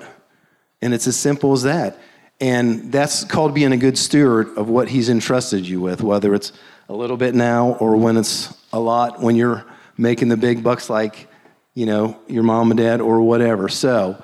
And 0.81 0.95
it's 0.95 1.07
as 1.07 1.17
simple 1.17 1.53
as 1.53 1.65
that. 1.65 1.99
And 2.41 2.93
that's 2.93 3.25
called 3.25 3.55
being 3.55 3.73
a 3.73 3.77
good 3.77 3.97
steward 3.97 4.57
of 4.57 4.69
what 4.69 4.89
He's 4.89 5.09
entrusted 5.09 5.67
you 5.67 5.81
with, 5.81 6.03
whether 6.03 6.35
it's 6.35 6.53
a 6.89 6.95
little 6.95 7.17
bit 7.17 7.35
now 7.35 7.73
or 7.81 7.97
when 7.97 8.17
it's 8.17 8.53
a 8.73 8.81
lot, 8.81 9.21
when 9.21 9.37
you're 9.37 9.65
making 9.97 10.29
the 10.29 10.37
big 10.37 10.63
bucks 10.63 10.91
like, 10.91 11.29
you 11.75 11.87
know, 11.87 12.19
your 12.27 12.43
mom 12.43 12.71
and 12.71 12.79
dad 12.79 13.01
or 13.01 13.21
whatever. 13.21 13.69
So 13.69 14.23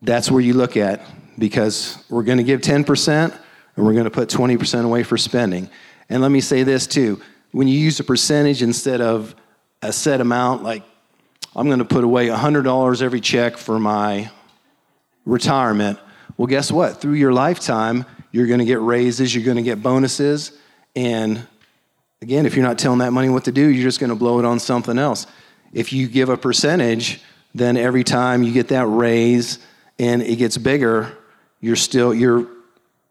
that's 0.00 0.30
where 0.30 0.40
you 0.40 0.54
look 0.54 0.76
at 0.76 1.02
because 1.38 2.02
we're 2.08 2.24
going 2.24 2.38
to 2.38 2.44
give 2.44 2.60
10% 2.60 3.38
and 3.76 3.86
we're 3.86 3.92
going 3.92 4.04
to 4.04 4.10
put 4.10 4.28
20% 4.28 4.84
away 4.84 5.02
for 5.02 5.16
spending. 5.16 5.70
And 6.08 6.20
let 6.22 6.30
me 6.30 6.40
say 6.40 6.62
this 6.62 6.86
too 6.86 7.22
when 7.52 7.68
you 7.68 7.78
use 7.78 8.00
a 8.00 8.04
percentage 8.04 8.62
instead 8.62 9.00
of 9.00 9.34
a 9.82 9.92
set 9.92 10.20
amount, 10.20 10.62
like 10.62 10.82
I'm 11.54 11.66
going 11.66 11.78
to 11.78 11.84
put 11.84 12.02
away 12.02 12.28
$100 12.28 13.02
every 13.02 13.20
check 13.20 13.56
for 13.56 13.78
my 13.78 14.30
retirement. 15.24 15.98
Well, 16.36 16.46
guess 16.46 16.72
what? 16.72 17.00
Through 17.00 17.14
your 17.14 17.32
lifetime, 17.32 18.04
you're 18.30 18.46
going 18.46 18.60
to 18.60 18.64
get 18.64 18.80
raises, 18.80 19.34
you're 19.34 19.44
going 19.44 19.58
to 19.58 19.62
get 19.62 19.82
bonuses. 19.82 20.52
And 20.96 21.46
again, 22.20 22.46
if 22.46 22.56
you're 22.56 22.66
not 22.66 22.78
telling 22.78 22.98
that 23.00 23.12
money 23.12 23.28
what 23.28 23.44
to 23.44 23.52
do, 23.52 23.66
you're 23.68 23.84
just 23.84 24.00
going 24.00 24.10
to 24.10 24.16
blow 24.16 24.38
it 24.38 24.44
on 24.44 24.58
something 24.58 24.98
else. 24.98 25.26
If 25.72 25.92
you 25.92 26.08
give 26.08 26.28
a 26.28 26.36
percentage, 26.36 27.20
then 27.54 27.76
every 27.76 28.04
time 28.04 28.42
you 28.42 28.52
get 28.52 28.68
that 28.68 28.86
raise 28.86 29.58
and 29.98 30.22
it 30.22 30.36
gets 30.36 30.56
bigger, 30.58 31.16
you're 31.60 31.76
still 31.76 32.14
you're 32.14 32.46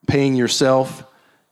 paying 0.07 0.35
yourself, 0.35 1.03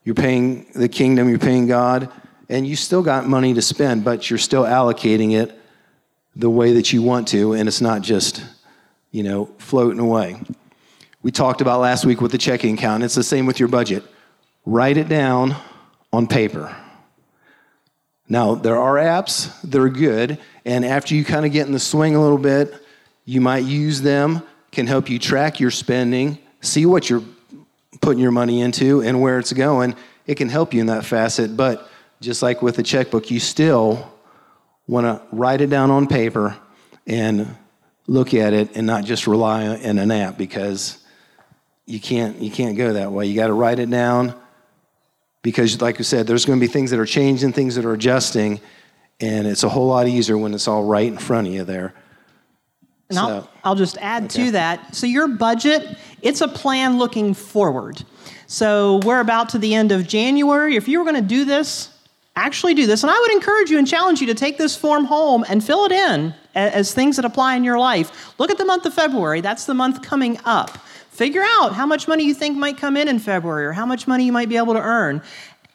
you're 0.03 0.15
paying 0.15 0.65
the 0.73 0.89
kingdom, 0.89 1.29
you're 1.29 1.39
paying 1.39 1.67
God, 1.67 2.11
and 2.49 2.65
you 2.67 2.75
still 2.75 3.03
got 3.03 3.27
money 3.27 3.53
to 3.53 3.61
spend, 3.61 4.03
but 4.03 4.29
you're 4.29 4.39
still 4.39 4.63
allocating 4.63 5.33
it 5.33 5.55
the 6.35 6.49
way 6.49 6.73
that 6.73 6.91
you 6.91 7.01
want 7.01 7.27
to, 7.29 7.53
and 7.53 7.67
it's 7.67 7.81
not 7.81 8.01
just, 8.01 8.43
you 9.11 9.23
know, 9.23 9.45
floating 9.57 9.99
away. 9.99 10.39
We 11.21 11.31
talked 11.31 11.59
about 11.59 11.81
last 11.81 12.05
week 12.05 12.21
with 12.21 12.31
the 12.31 12.37
checking 12.37 12.75
account. 12.75 13.03
It's 13.03 13.15
the 13.15 13.23
same 13.23 13.45
with 13.45 13.59
your 13.59 13.67
budget. 13.67 14.03
Write 14.65 14.95
it 14.95 15.09
down 15.09 15.55
on 16.13 16.27
paper. 16.27 16.75
Now, 18.29 18.55
there 18.55 18.77
are 18.77 18.95
apps 18.95 19.51
that 19.63 19.81
are 19.81 19.89
good, 19.89 20.37
and 20.63 20.85
after 20.85 21.15
you 21.15 21.25
kind 21.25 21.45
of 21.45 21.51
get 21.51 21.65
in 21.65 21.73
the 21.73 21.79
swing 21.79 22.15
a 22.15 22.21
little 22.21 22.37
bit, 22.37 22.73
you 23.25 23.41
might 23.41 23.65
use 23.65 24.01
them, 24.01 24.43
can 24.71 24.87
help 24.87 25.09
you 25.09 25.19
track 25.19 25.59
your 25.59 25.71
spending, 25.71 26.37
see 26.61 26.85
what 26.85 27.09
you're 27.09 27.23
putting 28.01 28.21
your 28.21 28.31
money 28.31 28.61
into 28.61 29.01
and 29.01 29.19
where 29.19 29.39
it's 29.39 29.51
going. 29.51 29.95
It 30.25 30.35
can 30.35 30.47
help 30.47 30.73
you 30.73 30.79
in 30.79 30.87
that 30.87 31.03
facet, 31.05 31.57
but 31.57 31.89
just 32.21 32.41
like 32.41 32.61
with 32.61 32.79
a 32.79 32.83
checkbook, 32.83 33.29
you 33.29 33.39
still 33.39 34.09
want 34.87 35.05
to 35.05 35.21
write 35.35 35.59
it 35.59 35.69
down 35.69 35.91
on 35.91 36.07
paper 36.07 36.55
and 37.07 37.57
look 38.07 38.33
at 38.33 38.53
it 38.53 38.75
and 38.75 38.87
not 38.87 39.03
just 39.03 39.27
rely 39.27 39.67
on 39.67 39.97
an 39.97 40.11
app 40.11 40.37
because 40.37 40.98
you 41.89 41.99
can't 41.99 42.39
you 42.39 42.51
can't 42.51 42.77
go 42.77 42.93
that 42.93 43.11
way. 43.11 43.25
You 43.25 43.35
got 43.35 43.47
to 43.47 43.53
write 43.53 43.79
it 43.79 43.89
down 43.89 44.39
because, 45.41 45.81
like 45.81 45.99
I 45.99 46.03
said, 46.03 46.27
there's 46.27 46.45
going 46.45 46.59
to 46.59 46.65
be 46.65 46.71
things 46.71 46.91
that 46.91 46.99
are 46.99 47.05
changing, 47.05 47.51
things 47.51 47.75
that 47.75 47.85
are 47.85 47.93
adjusting, 47.93 48.61
and 49.19 49.47
it's 49.47 49.63
a 49.63 49.69
whole 49.69 49.87
lot 49.87 50.07
easier 50.07 50.37
when 50.37 50.53
it's 50.53 50.67
all 50.67 50.83
right 50.83 51.07
in 51.07 51.17
front 51.17 51.47
of 51.47 51.53
you 51.53 51.63
there. 51.63 51.95
And 53.09 53.17
so, 53.17 53.23
I'll, 53.23 53.49
I'll 53.63 53.75
just 53.75 53.97
add 53.97 54.25
okay. 54.25 54.45
to 54.45 54.51
that. 54.51 54.95
So 54.95 55.07
your 55.07 55.27
budget, 55.27 55.97
it's 56.21 56.41
a 56.41 56.47
plan 56.47 56.99
looking 56.99 57.33
forward. 57.33 58.03
So 58.45 58.99
we're 59.03 59.19
about 59.19 59.49
to 59.49 59.57
the 59.57 59.73
end 59.73 59.91
of 59.91 60.07
January. 60.07 60.75
If 60.75 60.87
you 60.87 60.99
were 60.99 61.05
going 61.05 61.21
to 61.21 61.27
do 61.27 61.43
this 61.43 61.89
actually 62.39 62.73
do 62.73 62.87
this. 62.87 63.03
And 63.03 63.11
I 63.11 63.19
would 63.19 63.31
encourage 63.31 63.69
you 63.69 63.77
and 63.77 63.87
challenge 63.87 64.21
you 64.21 64.27
to 64.27 64.33
take 64.33 64.57
this 64.57 64.75
form 64.75 65.05
home 65.05 65.43
and 65.49 65.63
fill 65.63 65.85
it 65.85 65.91
in 65.91 66.33
as 66.55 66.93
things 66.93 67.17
that 67.17 67.25
apply 67.25 67.55
in 67.55 67.63
your 67.63 67.77
life. 67.77 68.33
Look 68.39 68.49
at 68.49 68.57
the 68.57 68.65
month 68.65 68.85
of 68.85 68.93
February, 68.93 69.41
that's 69.41 69.65
the 69.65 69.73
month 69.73 70.01
coming 70.01 70.39
up. 70.45 70.77
Figure 71.19 71.43
out 71.43 71.73
how 71.73 71.85
much 71.85 72.07
money 72.07 72.23
you 72.23 72.33
think 72.33 72.57
might 72.57 72.77
come 72.77 72.95
in 72.95 73.09
in 73.09 73.19
February 73.19 73.65
or 73.65 73.73
how 73.73 73.85
much 73.85 74.07
money 74.07 74.23
you 74.23 74.31
might 74.31 74.47
be 74.47 74.55
able 74.55 74.73
to 74.73 74.79
earn. 74.79 75.21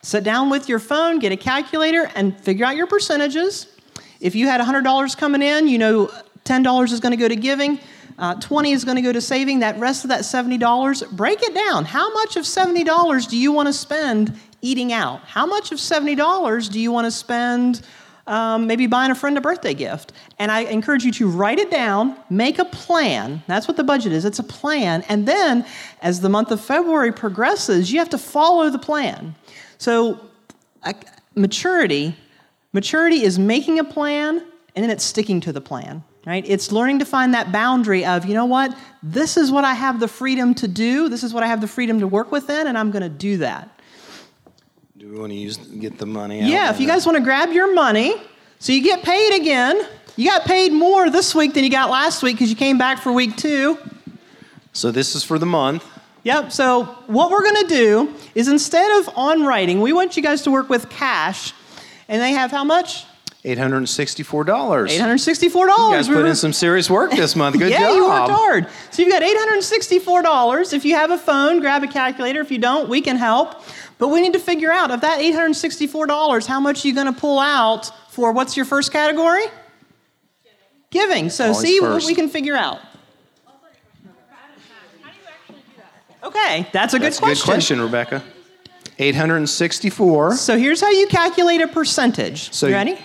Sit 0.01 0.25
down 0.25 0.49
with 0.49 0.71
your 0.71 0.79
phone, 0.79 1.19
get 1.19 1.33
a 1.33 1.37
calculator, 1.37 2.11
and 2.15 2.41
figure 2.41 2.65
out 2.65 2.77
your 2.77 2.87
percentages. 2.87 3.67
If 4.21 4.35
you 4.35 4.47
had 4.47 4.59
$100 4.59 5.19
coming 5.19 5.43
in, 5.43 5.69
you 5.69 5.77
know 5.77 6.11
$10 6.47 6.93
is 6.93 6.99
going 6.99 7.11
to 7.11 7.19
go 7.19 7.29
to 7.29 7.37
giving. 7.37 7.79
Uh, 8.19 8.41
20 8.41 8.73
is 8.73 8.87
going 8.87 8.97
to 8.97 9.03
go 9.03 9.13
to 9.13 9.21
saving 9.21 9.59
that 9.59 9.79
rest 9.79 10.05
of 10.05 10.09
that 10.09 10.21
$70 10.21 11.11
break 11.11 11.43
it 11.43 11.53
down 11.53 11.85
how 11.85 12.11
much 12.15 12.37
of 12.37 12.45
$70 12.45 13.29
do 13.29 13.37
you 13.37 13.53
want 13.53 13.67
to 13.67 13.73
spend 13.73 14.39
eating 14.65 14.95
out? 14.95 15.21
How 15.27 15.45
much 15.45 15.73
of 15.73 15.79
$70 15.79 16.71
do 16.73 16.81
you 16.81 16.91
want 16.91 17.05
to 17.05 17.11
spend 17.11 17.83
um, 18.27 18.67
maybe 18.67 18.87
buying 18.87 19.11
a 19.11 19.15
friend 19.15 19.37
a 19.37 19.41
birthday 19.41 19.75
gift? 19.75 20.13
And 20.39 20.51
I 20.51 20.61
encourage 20.61 21.05
you 21.05 21.13
to 21.13 21.29
write 21.29 21.59
it 21.59 21.71
down, 21.71 22.17
make 22.31 22.59
a 22.59 22.65
plan. 22.65 23.43
That's 23.47 23.69
what 23.69 23.77
the 23.77 23.85
budget 23.85 24.13
is 24.13 24.25
it's 24.25 24.39
a 24.39 24.45
plan. 24.45 25.05
And 25.09 25.27
then 25.27 25.67
as 26.03 26.21
the 26.21 26.29
month 26.29 26.51
of 26.51 26.61
February 26.61 27.13
progresses, 27.13 27.93
you 27.93 27.99
have 27.99 28.11
to 28.11 28.19
follow 28.19 28.71
the 28.71 28.79
plan. 28.79 29.35
So, 29.79 30.21
uh, 30.83 30.93
maturity. 31.35 32.17
Maturity 32.73 33.23
is 33.23 33.39
making 33.39 33.79
a 33.79 33.85
plan 33.85 34.45
and 34.75 34.83
then 34.83 34.91
it's 34.91 35.05
sticking 35.05 35.41
to 35.41 35.53
the 35.53 35.61
plan 35.61 36.03
right? 36.27 36.45
It's 36.47 36.73
learning 36.73 37.01
to 37.01 37.05
find 37.05 37.35
that 37.35 37.53
boundary 37.53 38.05
of, 38.05 38.25
you 38.25 38.35
know 38.35 38.47
what, 38.47 38.77
this 39.03 39.37
is 39.37 39.53
what 39.53 39.65
I 39.65 39.75
have 39.75 40.01
the 40.01 40.09
freedom 40.09 40.55
to 40.55 40.69
do, 40.69 41.09
this 41.09 41.23
is 41.23 41.35
what 41.35 41.43
I 41.43 41.47
have 41.47 41.61
the 41.61 41.69
freedom 41.69 42.01
to 42.01 42.07
work 42.07 42.33
within, 42.33 42.67
and 42.67 42.79
I'm 42.79 42.91
going 42.91 43.03
to 43.03 43.09
do 43.09 43.39
that. 43.39 43.69
Do 45.05 45.13
we 45.13 45.19
want 45.19 45.33
to 45.33 45.37
use 45.37 45.59
get 45.59 45.99
the 45.99 46.07
money? 46.07 46.41
Yeah, 46.41 46.71
if 46.71 46.81
you 46.81 46.87
guys 46.87 47.05
want 47.05 47.19
to 47.19 47.23
grab 47.23 47.53
your 47.53 47.75
money, 47.75 48.15
So 48.59 48.73
you 48.73 48.83
get 48.83 49.03
paid 49.03 49.39
again. 49.39 49.87
You 50.17 50.31
got 50.31 50.47
paid 50.47 50.73
more 50.73 51.11
this 51.11 51.35
week 51.35 51.53
than 51.53 51.63
you 51.63 51.69
got 51.69 51.91
last 51.91 52.23
week 52.23 52.37
because 52.37 52.49
you 52.49 52.57
came 52.57 52.79
back 52.79 53.03
for 53.03 53.13
week 53.13 53.37
two. 53.37 53.77
So 54.73 54.91
this 54.91 55.15
is 55.15 55.23
for 55.23 55.39
the 55.39 55.45
month. 55.45 55.85
Yep. 56.23 56.53
So 56.53 56.85
what 57.07 57.31
we're 57.31 57.43
going 57.43 57.67
to 57.67 57.69
do 57.69 58.15
is 58.35 58.49
instead 58.49 58.99
of 58.99 59.11
on 59.15 59.45
writing, 59.45 59.83
we 59.83 59.93
want 59.93 60.17
you 60.17 60.23
guys 60.23 60.41
to 60.43 60.51
work 60.51 60.71
with 60.71 60.89
cash. 60.89 61.53
And 62.09 62.23
they 62.23 62.31
have 62.31 62.51
how 62.51 62.65
much? 62.65 63.05
$864. 63.45 64.47
$864. 64.47 65.53
You 65.53 65.95
guys 65.95 66.09
put 66.09 66.25
in 66.25 66.35
some 66.35 66.55
serious 66.55 66.89
work 66.89 67.11
this 67.11 67.37
month. 67.37 67.59
Good 67.59 67.71
yeah, 67.73 67.81
job. 67.81 67.95
you 67.95 68.07
worked 68.07 68.31
hard. 68.31 68.69
So 68.91 69.03
you've 69.03 69.13
got 69.13 69.23
$864. 69.23 70.73
If 70.73 70.87
you 70.87 70.95
have 70.95 71.11
a 71.11 71.19
phone, 71.19 71.61
grab 71.61 71.83
a 71.83 71.89
calculator. 71.89 72.41
If 72.41 72.51
you 72.51 72.57
don't, 72.57 72.89
we 72.89 73.03
can 73.03 73.17
help. 73.17 73.63
But 74.05 74.09
we 74.11 74.21
need 74.21 74.35
to 74.35 74.39
figure 74.39 74.71
out 74.71 74.91
of 74.91 75.01
that 75.01 75.21
$864, 75.21 76.47
how 76.47 76.61
much 76.61 76.85
are 76.85 76.89
you 76.89 76.95
going 76.95 77.07
to 77.07 77.19
pull 77.19 77.39
out 77.39 77.91
for 78.13 78.33
what's 78.33 78.55
your 78.55 78.67
first 78.67 78.93
category? 78.93 79.45
Giving. 80.91 81.09
Giving. 81.09 81.31
So 81.31 81.45
Always 81.45 81.59
see 81.61 81.79
first. 81.81 82.05
what 82.05 82.05
we 82.07 82.15
can 82.15 82.29
figure 82.29 82.55
out. 82.55 82.81
Okay, 86.23 86.69
that's 86.71 86.93
a 86.93 86.99
good 86.99 87.07
That's 87.07 87.17
a 87.17 87.21
question. 87.23 87.47
good 87.47 87.51
question, 87.51 87.81
Rebecca. 87.81 88.23
864. 88.99 90.37
So 90.37 90.59
here's 90.59 90.83
how 90.83 90.91
you 90.91 91.07
calculate 91.07 91.63
a 91.63 91.69
percentage. 91.69 92.53
So 92.53 92.67
you 92.67 92.73
you- 92.73 92.77
ready? 92.77 92.99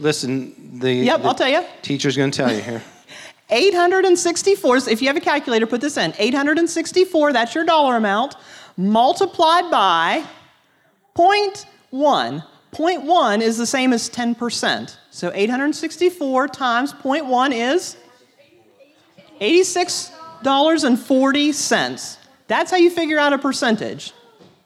Listen, 0.00 0.80
the, 0.80 0.92
Yep, 0.92 1.22
the 1.22 1.28
I'll 1.28 1.34
tell 1.36 1.48
you. 1.48 1.64
teacher's 1.82 2.16
going 2.16 2.32
to 2.32 2.36
tell 2.36 2.52
you 2.52 2.62
here. 2.62 2.82
864, 3.50 4.80
so 4.80 4.90
if 4.90 5.00
you 5.00 5.06
have 5.06 5.16
a 5.16 5.20
calculator, 5.20 5.66
put 5.66 5.80
this 5.80 5.96
in. 5.96 6.12
864, 6.18 7.32
that's 7.32 7.54
your 7.54 7.64
dollar 7.64 7.94
amount, 7.94 8.34
multiplied 8.76 9.70
by 9.70 10.24
0.1. 11.14 12.44
0.1 12.72 13.40
is 13.40 13.56
the 13.56 13.66
same 13.66 13.92
as 13.92 14.10
10%. 14.10 14.96
So 15.10 15.30
864 15.34 16.48
times 16.48 16.92
0.1 16.92 17.52
is 17.52 17.96
$86.40. 19.40 22.18
That's 22.48 22.70
how 22.70 22.76
you 22.76 22.90
figure 22.90 23.18
out 23.18 23.32
a 23.32 23.38
percentage. 23.38 24.12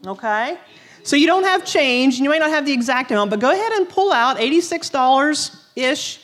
Okay? 0.06 0.58
So 1.02 1.16
you 1.16 1.26
don't 1.26 1.44
have 1.44 1.64
change, 1.64 2.16
and 2.16 2.24
you 2.24 2.30
may 2.30 2.38
not 2.38 2.50
have 2.50 2.66
the 2.66 2.72
exact 2.72 3.10
amount, 3.10 3.30
but 3.30 3.40
go 3.40 3.50
ahead 3.50 3.72
and 3.72 3.88
pull 3.88 4.12
out 4.12 4.36
$86 4.36 5.56
ish, 5.76 6.20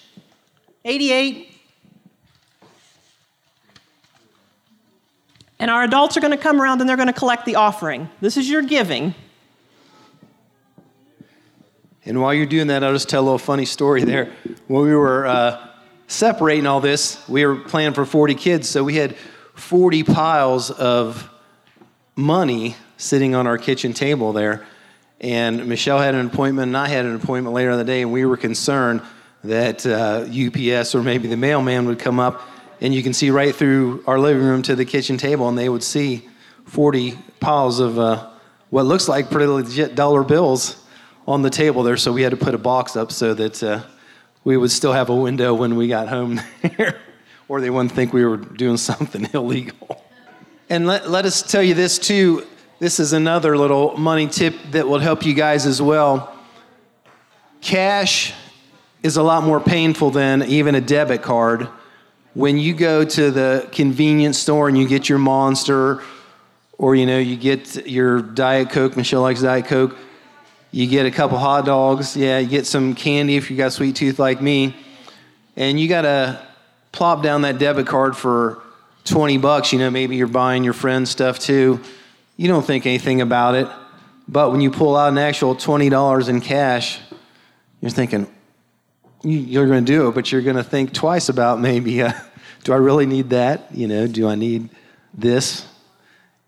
88 0.85 1.56
And 5.67 5.73
our 5.73 5.83
adults 5.83 6.17
are 6.17 6.21
going 6.21 6.31
to 6.31 6.37
come 6.37 6.63
around 6.63 6.81
and 6.81 6.89
they're 6.89 6.97
going 6.97 7.09
to 7.09 7.13
collect 7.13 7.45
the 7.45 7.57
offering. 7.57 8.09
This 8.21 8.37
is 8.37 8.49
your 8.49 8.63
giving. 8.63 9.17
And 12.05 12.23
while 12.23 12.33
you're 12.33 12.47
doing 12.47 12.69
that, 12.69 12.85
I'll 12.85 12.93
just 12.93 13.09
tell 13.09 13.21
a 13.21 13.25
little 13.25 13.37
funny 13.37 13.65
story 13.65 14.05
there. 14.05 14.33
When 14.69 14.85
we 14.85 14.95
were 14.95 15.27
uh, 15.27 15.69
separating 16.07 16.69
all 16.69 16.81
this, 16.81 17.21
we 17.29 17.45
were 17.45 17.57
planning 17.57 17.95
for 17.95 18.05
40 18.05 18.37
kids, 18.37 18.69
so 18.69 18.85
we 18.85 18.95
had 18.95 19.17
40 19.57 20.05
piles 20.05 20.71
of 20.71 21.29
money 22.15 22.77
sitting 22.97 23.35
on 23.35 23.49
our 23.49 23.59
kitchen 23.59 23.93
table 23.93 24.33
there. 24.33 24.65
And 25.21 25.67
Michelle 25.67 25.99
had 25.99 26.15
an 26.15 26.27
appointment, 26.27 26.69
and 26.69 26.77
I 26.77 26.87
had 26.87 27.07
an 27.07 27.17
appointment 27.17 27.57
later 27.57 27.73
in 27.73 27.79
the 27.79 27.85
day, 27.85 28.03
and 28.03 28.13
we 28.13 28.25
were 28.25 28.37
concerned 28.37 29.03
that 29.43 29.85
uh, 29.85 30.27
UPS 30.29 30.95
or 30.95 31.03
maybe 31.03 31.27
the 31.27 31.37
mailman 31.37 31.87
would 31.87 31.99
come 31.99 32.21
up, 32.21 32.41
and 32.81 32.95
you 32.95 33.03
can 33.03 33.13
see 33.13 33.31
right 33.31 33.55
through 33.55 34.05
our 34.07 34.19
living 34.19 34.43
room 34.43 34.63
to 34.63 34.77
the 34.77 34.85
kitchen 34.85 35.17
table, 35.17 35.49
and 35.49 35.57
they 35.57 35.69
would 35.69 35.83
see 35.83 36.29
40 36.67 37.19
piles 37.41 37.81
of 37.81 37.99
uh, 37.99 38.31
what 38.71 38.87
looks 38.87 39.09
like 39.09 39.31
pretty 39.31 39.47
legit 39.47 39.95
dollar 39.95 40.23
bills 40.23 40.83
on 41.27 41.43
the 41.43 41.51
table 41.51 41.83
there. 41.83 41.97
So 41.97 42.13
we 42.13 42.23
had 42.23 42.31
to 42.31 42.37
put 42.37 42.55
a 42.55 42.59
box 42.59 42.97
up 42.97 43.13
so 43.13 43.35
that 43.35 43.63
uh, 43.63 43.83
we 44.45 44.57
would 44.57 44.71
still 44.71 44.93
have 44.93 45.09
a 45.09 45.15
window 45.15 45.55
when 45.55 45.77
we 45.77 45.89
got 45.89 46.09
home 46.09 46.41
there, 46.63 47.01
or 47.49 47.61
they 47.61 47.71
wouldn't 47.71 47.93
think 47.93 48.13
we 48.13 48.25
were 48.25 48.37
doing 48.37 48.77
something 48.77 49.29
illegal. 49.35 50.05
And 50.69 50.87
let, 50.87 51.09
let 51.09 51.25
us 51.25 51.43
tell 51.43 51.63
you 51.63 51.75
this 51.75 51.99
too. 51.99 52.47
This 52.79 53.01
is 53.01 53.13
another 53.13 53.57
little 53.57 53.97
money 53.97 54.27
tip 54.27 54.55
that 54.73 54.87
will 54.87 54.99
help 54.99 55.25
you 55.25 55.33
guys 55.33 55.65
as 55.65 55.81
well. 55.81 56.35
Cash 57.61 58.35
is 59.03 59.17
a 59.17 59.23
lot 59.23 59.45
more 59.45 59.61
painful 59.61 60.11
than 60.11 60.43
even 60.43 60.75
a 60.75 60.81
debit 60.81 61.23
card. 61.23 61.69
When 62.37 62.59
you 62.59 62.75
go 62.75 63.03
to 63.03 63.31
the 63.31 63.67
convenience 63.73 64.39
store 64.39 64.69
and 64.69 64.77
you 64.77 64.87
get 64.87 65.09
your 65.09 65.17
Monster, 65.19 66.03
or 66.77 66.95
you 66.95 67.07
know 67.07 67.17
you 67.19 67.35
get 67.35 67.87
your 67.87 68.21
Diet 68.21 68.69
Coke. 68.69 68.95
Michelle 68.95 69.23
likes 69.23 69.41
Diet 69.41 69.65
Coke. 69.65 69.97
You 70.71 70.87
get 70.87 71.07
a 71.07 71.11
couple 71.11 71.39
hot 71.39 71.65
dogs. 71.65 72.15
Yeah, 72.15 72.39
you 72.39 72.47
get 72.47 72.67
some 72.67 72.95
candy 72.95 73.37
if 73.37 73.51
you 73.51 73.57
got 73.57 73.73
sweet 73.73 73.97
tooth 73.97 74.19
like 74.19 74.43
me, 74.43 74.77
and 75.57 75.81
you 75.81 75.89
gotta 75.89 76.47
plop 76.93 77.23
down 77.23 77.41
that 77.41 77.57
debit 77.57 77.87
card 77.87 78.15
for 78.15 78.63
20 79.07 79.39
bucks. 79.39 79.73
You 79.73 79.79
know, 79.79 79.89
maybe 79.89 80.17
you're 80.17 80.27
buying 80.27 80.63
your 80.63 80.75
friend 80.75 81.09
stuff 81.09 81.39
too. 81.39 81.81
You 82.37 82.49
don't 82.49 82.67
think 82.67 82.85
anything 82.85 83.23
about 83.23 83.55
it. 83.55 83.67
But 84.29 84.53
when 84.53 84.61
you 84.61 84.71
pull 84.71 84.95
out 84.95 85.09
an 85.09 85.17
actual 85.17 85.57
$20 85.57 86.29
in 86.29 86.43
cash, 86.43 86.99
you're 87.81 87.91
thinking, 87.91 88.31
you're 89.27 89.67
going 89.67 89.85
to 89.85 89.93
do 89.93 90.09
it, 90.09 90.15
but 90.15 90.31
you're 90.31 90.43
going 90.43 90.57
to 90.57 90.65
think 90.65 90.93
twice 90.93 91.29
about 91.29 91.61
maybe, 91.61 92.03
uh, 92.03 92.13
do 92.65 92.73
I 92.73 92.77
really 92.77 93.07
need 93.07 93.31
that? 93.31 93.75
You 93.75 93.89
know, 93.89 94.07
do 94.07 94.29
I 94.29 94.35
need 94.35 94.69
this? 95.15 95.67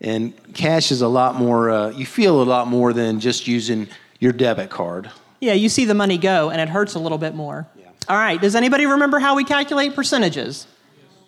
And 0.00 0.32
cash 0.54 0.92
is 0.92 1.02
a 1.02 1.08
lot 1.08 1.34
more, 1.34 1.70
uh, 1.70 1.90
you 1.90 2.06
feel 2.06 2.40
a 2.40 2.44
lot 2.44 2.68
more 2.68 2.92
than 2.92 3.18
just 3.20 3.48
using 3.48 3.88
your 4.20 4.32
debit 4.32 4.70
card. 4.70 5.10
Yeah, 5.40 5.54
you 5.54 5.68
see 5.68 5.84
the 5.84 5.94
money 5.94 6.18
go 6.18 6.50
and 6.50 6.60
it 6.60 6.68
hurts 6.68 6.94
a 6.94 6.98
little 6.98 7.18
bit 7.18 7.34
more. 7.34 7.66
Yeah. 7.76 7.86
All 8.08 8.16
right, 8.16 8.40
does 8.40 8.54
anybody 8.54 8.86
remember 8.86 9.18
how 9.18 9.34
we 9.34 9.44
calculate 9.44 9.94
percentages? 9.94 10.66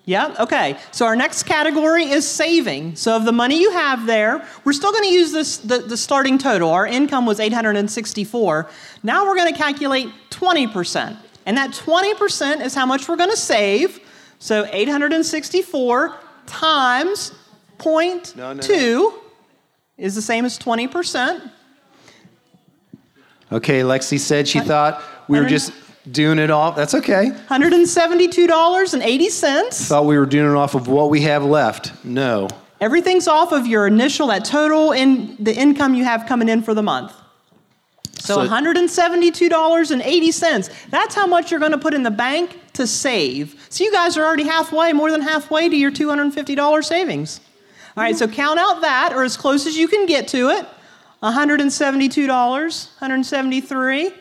Yeah, 0.04 0.34
okay. 0.40 0.76
So 0.92 1.06
our 1.06 1.14
next 1.14 1.44
category 1.44 2.04
is 2.04 2.26
saving. 2.26 2.96
So 2.96 3.14
of 3.14 3.24
the 3.24 3.32
money 3.32 3.60
you 3.60 3.70
have 3.72 4.06
there, 4.06 4.44
we're 4.64 4.72
still 4.72 4.90
going 4.92 5.04
to 5.04 5.10
use 5.10 5.30
this 5.30 5.58
the, 5.58 5.78
the 5.78 5.96
starting 5.96 6.38
total. 6.38 6.70
Our 6.70 6.86
income 6.86 7.26
was 7.26 7.38
864. 7.38 8.68
Now 9.02 9.26
we're 9.26 9.36
going 9.36 9.52
to 9.52 9.58
calculate 9.58 10.08
20%. 10.30 11.16
And 11.46 11.56
that 11.56 11.70
20% 11.70 12.60
is 12.64 12.74
how 12.74 12.86
much 12.86 13.08
we're 13.08 13.16
going 13.16 13.30
to 13.30 13.36
save. 13.36 14.00
So 14.38 14.66
864 14.72 16.16
times 16.46 17.32
0.2 17.78 18.36
No, 18.36 18.52
no, 18.52 18.60
no. 18.62 19.14
is 19.96 20.14
the 20.14 20.22
same 20.22 20.44
as 20.44 20.58
20%. 20.58 21.50
Okay, 23.52 23.80
Lexi 23.80 24.18
said 24.18 24.46
she 24.46 24.60
thought 24.60 25.02
we 25.28 25.40
were 25.40 25.46
just 25.46 25.72
doing 26.10 26.38
it 26.38 26.50
off. 26.50 26.76
That's 26.76 26.94
okay. 26.94 27.30
$172.80. 27.48 29.88
Thought 29.88 30.04
we 30.06 30.18
were 30.18 30.26
doing 30.26 30.50
it 30.50 30.56
off 30.56 30.74
of 30.74 30.88
what 30.88 31.10
we 31.10 31.20
have 31.22 31.44
left. 31.44 31.92
No. 32.04 32.48
Everything's 32.80 33.28
off 33.28 33.52
of 33.52 33.66
your 33.66 33.86
initial, 33.86 34.28
that 34.28 34.44
total 34.44 34.92
in 34.92 35.36
the 35.38 35.54
income 35.54 35.94
you 35.94 36.04
have 36.04 36.26
coming 36.26 36.48
in 36.48 36.62
for 36.62 36.72
the 36.74 36.82
month. 36.82 37.12
So, 38.20 38.34
So- 38.34 38.46
$172.80. 38.48 40.70
That's 40.90 41.14
how 41.14 41.26
much 41.26 41.50
you're 41.50 41.60
going 41.60 41.72
to 41.72 41.78
put 41.78 41.94
in 41.94 42.02
the 42.02 42.10
bank 42.10 42.58
to 42.74 42.86
save. 42.86 43.54
So 43.68 43.84
you 43.84 43.92
guys 43.92 44.16
are 44.16 44.24
already 44.24 44.44
halfway, 44.44 44.92
more 44.92 45.10
than 45.10 45.22
halfway 45.22 45.68
to 45.68 45.76
your 45.76 45.90
$250 45.90 46.84
savings. 46.84 47.40
All 47.96 48.04
right, 48.04 48.16
so 48.16 48.28
count 48.28 48.58
out 48.60 48.82
that, 48.82 49.12
or 49.12 49.24
as 49.24 49.36
close 49.36 49.66
as 49.66 49.76
you 49.76 49.88
can 49.88 50.06
get 50.06 50.28
to 50.28 50.50
it. 50.50 50.64
$172, 51.22 52.28
173. 52.28 54.12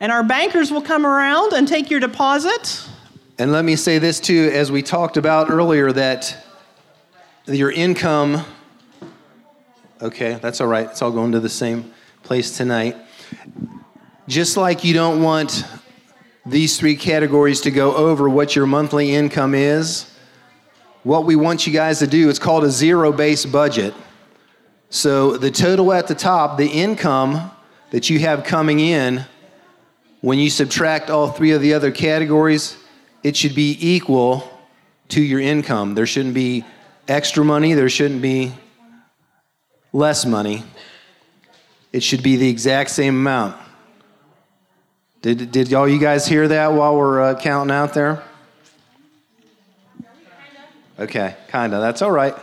And 0.00 0.12
our 0.12 0.22
bankers 0.22 0.70
will 0.70 0.82
come 0.82 1.06
around 1.06 1.52
and 1.52 1.66
take 1.66 1.90
your 1.90 2.00
deposit. 2.00 2.84
And 3.38 3.52
let 3.52 3.64
me 3.64 3.74
say 3.76 3.98
this 3.98 4.20
too, 4.20 4.50
as 4.52 4.70
we 4.70 4.82
talked 4.82 5.16
about 5.16 5.50
earlier, 5.50 5.92
that 5.92 6.36
your 7.46 7.70
income, 7.72 8.44
okay, 10.00 10.38
that's 10.42 10.60
all 10.60 10.66
right. 10.68 10.88
It's 10.90 11.02
all 11.02 11.10
going 11.10 11.32
to 11.32 11.40
the 11.40 11.48
same 11.48 11.92
place 12.22 12.56
tonight. 12.56 12.96
Just 14.28 14.56
like 14.56 14.84
you 14.84 14.94
don't 14.94 15.22
want 15.22 15.64
these 16.46 16.78
three 16.78 16.96
categories 16.96 17.60
to 17.62 17.70
go 17.70 17.94
over 17.94 18.28
what 18.28 18.56
your 18.56 18.66
monthly 18.66 19.14
income 19.14 19.54
is, 19.54 20.10
what 21.02 21.24
we 21.24 21.36
want 21.36 21.66
you 21.66 21.72
guys 21.72 21.98
to 22.00 22.06
do, 22.06 22.28
it's 22.28 22.38
called 22.38 22.64
a 22.64 22.70
zero 22.70 23.12
based 23.12 23.50
budget. 23.50 23.94
So 24.88 25.36
the 25.36 25.50
total 25.50 25.92
at 25.92 26.08
the 26.08 26.14
top, 26.14 26.58
the 26.58 26.68
income 26.68 27.50
that 27.90 28.10
you 28.10 28.18
have 28.20 28.44
coming 28.44 28.80
in, 28.80 29.24
when 30.20 30.38
you 30.38 30.50
subtract 30.50 31.10
all 31.10 31.28
three 31.28 31.52
of 31.52 31.62
the 31.62 31.74
other 31.74 31.90
categories, 31.90 32.76
it 33.22 33.36
should 33.36 33.54
be 33.54 33.76
equal 33.80 34.50
to 35.08 35.22
your 35.22 35.40
income. 35.40 35.94
There 35.94 36.06
shouldn't 36.06 36.34
be 36.34 36.64
extra 37.08 37.44
money, 37.44 37.74
there 37.74 37.88
shouldn't 37.88 38.22
be 38.22 38.52
less 39.92 40.24
money. 40.24 40.64
It 41.92 42.02
should 42.02 42.22
be 42.22 42.36
the 42.36 42.48
exact 42.48 42.90
same 42.90 43.16
amount. 43.16 43.56
Did, 45.22 45.52
did 45.52 45.74
all 45.74 45.88
you 45.88 45.98
guys 45.98 46.26
hear 46.26 46.48
that 46.48 46.72
while 46.72 46.96
we're 46.96 47.20
uh, 47.20 47.34
counting 47.38 47.74
out 47.74 47.92
there? 47.94 48.22
Okay, 50.98 51.36
kind 51.48 51.74
of. 51.74 51.80
That's 51.80 52.02
all 52.02 52.10
right. 52.10 52.34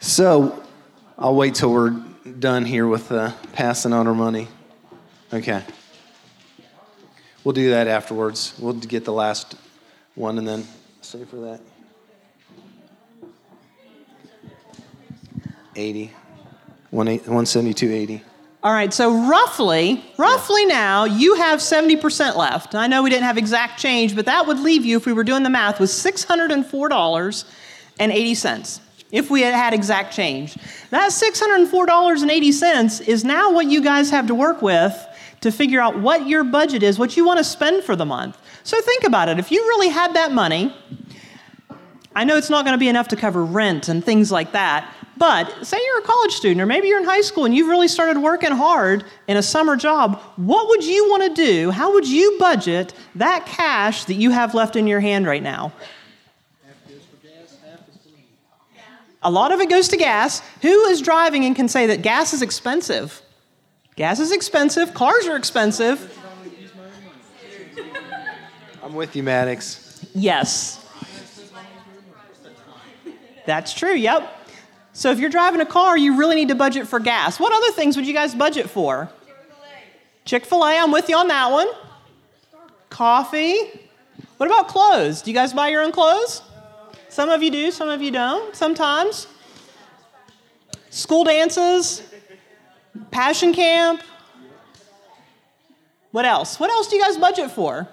So 0.00 0.62
I'll 1.18 1.34
wait 1.34 1.54
till 1.54 1.72
we're 1.72 1.90
done 2.38 2.64
here 2.64 2.86
with 2.86 3.10
uh, 3.10 3.32
passing 3.52 3.92
on 3.92 4.06
our 4.06 4.14
money. 4.14 4.48
Okay. 5.32 5.62
We'll 7.42 7.54
do 7.54 7.70
that 7.70 7.88
afterwards. 7.88 8.54
We'll 8.58 8.74
get 8.74 9.04
the 9.04 9.12
last 9.12 9.56
one 10.14 10.38
and 10.38 10.46
then 10.46 10.66
say 11.00 11.24
for 11.24 11.36
that. 11.36 11.60
80. 15.74 16.12
172.80. 16.92 18.22
All 18.62 18.72
right, 18.72 18.92
so 18.92 19.28
roughly, 19.28 20.04
roughly 20.16 20.66
now, 20.66 21.04
you 21.04 21.36
have 21.36 21.60
70% 21.60 22.36
left. 22.36 22.74
I 22.74 22.88
know 22.88 23.04
we 23.04 23.10
didn't 23.10 23.22
have 23.24 23.38
exact 23.38 23.78
change, 23.78 24.16
but 24.16 24.26
that 24.26 24.48
would 24.48 24.58
leave 24.58 24.84
you, 24.84 24.96
if 24.96 25.06
we 25.06 25.12
were 25.12 25.22
doing 25.22 25.44
the 25.44 25.50
math, 25.50 25.78
with 25.78 25.90
$604.80 25.90 28.80
if 29.10 29.30
we 29.30 29.40
had 29.40 29.54
had 29.54 29.72
exact 29.72 30.12
change. 30.12 30.54
That 30.90 31.12
$604.80 31.12 33.08
is 33.08 33.24
now 33.24 33.52
what 33.52 33.66
you 33.66 33.80
guys 33.80 34.10
have 34.10 34.26
to 34.26 34.34
work 34.34 34.60
with 34.60 35.06
to 35.40 35.50
figure 35.50 35.80
out 35.80 35.98
what 35.98 36.26
your 36.26 36.44
budget 36.44 36.82
is, 36.82 36.98
what 36.98 37.16
you 37.16 37.24
want 37.24 37.38
to 37.38 37.44
spend 37.44 37.84
for 37.84 37.96
the 37.96 38.04
month. 38.04 38.36
So 38.64 38.80
think 38.80 39.04
about 39.04 39.28
it. 39.28 39.38
If 39.38 39.50
you 39.50 39.62
really 39.62 39.88
had 39.88 40.14
that 40.14 40.32
money, 40.32 40.74
I 42.14 42.24
know 42.24 42.36
it's 42.36 42.50
not 42.50 42.64
going 42.64 42.74
to 42.74 42.78
be 42.78 42.88
enough 42.88 43.08
to 43.08 43.16
cover 43.16 43.44
rent 43.44 43.88
and 43.88 44.04
things 44.04 44.32
like 44.32 44.52
that, 44.52 44.92
but 45.18 45.66
say 45.66 45.78
you're 45.84 45.98
a 45.98 46.02
college 46.02 46.32
student, 46.32 46.60
or 46.60 46.66
maybe 46.66 46.88
you're 46.88 47.00
in 47.00 47.04
high 47.04 47.20
school 47.20 47.44
and 47.44 47.54
you've 47.54 47.68
really 47.68 47.88
started 47.88 48.20
working 48.20 48.52
hard 48.52 49.04
in 49.26 49.36
a 49.36 49.42
summer 49.42 49.76
job. 49.76 50.20
What 50.36 50.68
would 50.68 50.84
you 50.84 51.10
want 51.10 51.24
to 51.24 51.34
do? 51.34 51.70
How 51.70 51.92
would 51.92 52.06
you 52.06 52.36
budget 52.38 52.94
that 53.16 53.46
cash 53.46 54.04
that 54.04 54.14
you 54.14 54.30
have 54.30 54.54
left 54.54 54.76
in 54.76 54.86
your 54.86 55.00
hand 55.00 55.26
right 55.26 55.42
now? 55.42 55.72
A 59.22 59.30
lot 59.30 59.50
of 59.50 59.60
it 59.60 59.68
goes 59.68 59.88
to 59.88 59.96
gas. 59.96 60.40
Who 60.62 60.84
is 60.86 61.02
driving 61.02 61.44
and 61.44 61.56
can 61.56 61.66
say 61.66 61.86
that 61.88 62.02
gas 62.02 62.32
is 62.32 62.40
expensive? 62.40 63.20
Gas 63.96 64.20
is 64.20 64.30
expensive, 64.30 64.94
cars 64.94 65.26
are 65.26 65.36
expensive. 65.36 66.16
I'm 68.80 68.94
with 68.94 69.16
you, 69.16 69.24
Maddox. 69.24 70.06
Yes. 70.14 70.86
That's 73.44 73.74
true, 73.74 73.94
yep. 73.94 74.37
So 74.98 75.12
if 75.12 75.20
you're 75.20 75.30
driving 75.30 75.60
a 75.60 75.64
car, 75.64 75.96
you 75.96 76.16
really 76.16 76.34
need 76.34 76.48
to 76.48 76.56
budget 76.56 76.88
for 76.88 76.98
gas. 76.98 77.38
What 77.38 77.52
other 77.52 77.70
things 77.70 77.96
would 77.96 78.04
you 78.04 78.12
guys 78.12 78.34
budget 78.34 78.68
for? 78.68 79.08
Chick 80.24 80.44
fil 80.44 80.64
A, 80.64 80.76
I'm 80.76 80.90
with 80.90 81.08
you 81.08 81.16
on 81.16 81.28
that 81.28 81.52
one. 81.52 81.68
Coffee. 82.90 83.54
What 84.38 84.46
about 84.48 84.66
clothes? 84.66 85.22
Do 85.22 85.30
you 85.30 85.36
guys 85.36 85.52
buy 85.52 85.68
your 85.68 85.82
own 85.82 85.92
clothes? 85.92 86.42
Some 87.10 87.28
of 87.28 87.44
you 87.44 87.52
do, 87.52 87.70
some 87.70 87.88
of 87.88 88.02
you 88.02 88.10
don't, 88.10 88.56
sometimes. 88.56 89.28
School 90.90 91.22
dances, 91.22 92.02
passion 93.12 93.54
camp. 93.54 94.02
What 96.10 96.24
else? 96.24 96.58
What 96.58 96.70
else 96.70 96.88
do 96.88 96.96
you 96.96 97.02
guys 97.02 97.16
budget 97.16 97.52
for? 97.52 97.86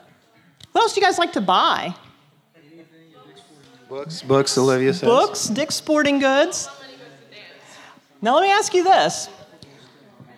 What 0.72 0.82
else 0.82 0.96
do 0.96 1.02
you 1.02 1.06
guys 1.06 1.20
like 1.20 1.34
to 1.34 1.42
buy? 1.42 1.94
Books, 3.88 4.24
books, 4.24 4.58
Olivia 4.58 4.92
says. 4.92 5.08
Books, 5.08 5.46
Dick's 5.46 5.76
Sporting 5.76 6.18
Goods. 6.18 6.68
Now, 8.22 8.36
let 8.36 8.44
me 8.44 8.52
ask 8.52 8.74
you 8.74 8.84
this. 8.84 9.30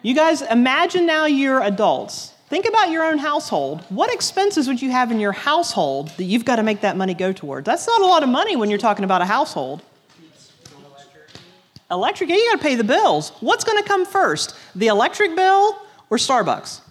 You 0.02 0.13
guys, 0.13 0.42
imagine 0.42 1.06
now 1.06 1.26
you're 1.26 1.62
adults. 1.62 2.34
Think 2.50 2.66
about 2.66 2.92
your 2.92 3.04
own 3.04 3.18
household. 3.18 3.82
What 3.90 4.13
expenses 4.13 4.68
would 4.68 4.82
you 4.82 4.90
have 4.90 5.12
in 5.12 5.20
your 5.20 5.34
household 5.34 6.10
that 6.18 6.24
you've 6.24 6.46
got 6.46 6.58
to 6.58 6.63
make 6.63 6.82
that 6.82 6.96
money 6.96 7.13
go 7.13 7.34
towards? 7.34 7.66
That's 7.66 7.86
not 7.86 8.02
a 8.02 8.06
lot 8.06 8.24
of 8.24 8.30
money 8.30 8.56
when 8.56 8.70
you're 8.70 8.80
talking 8.80 9.04
about 9.04 9.22
a 9.22 9.26
household. 9.26 9.82
Electric, 11.92 12.30
you 12.30 12.50
got 12.52 12.58
to 12.58 12.63
pay 12.63 12.76
the 12.76 12.84
bills. 12.84 13.32
What's 13.42 13.63
going 13.63 13.82
to 13.82 13.88
come 13.88 14.06
first, 14.06 14.56
the 14.76 14.88
electric 14.88 15.36
bill 15.36 15.78
or 16.10 16.18
Starbucks? 16.18 16.82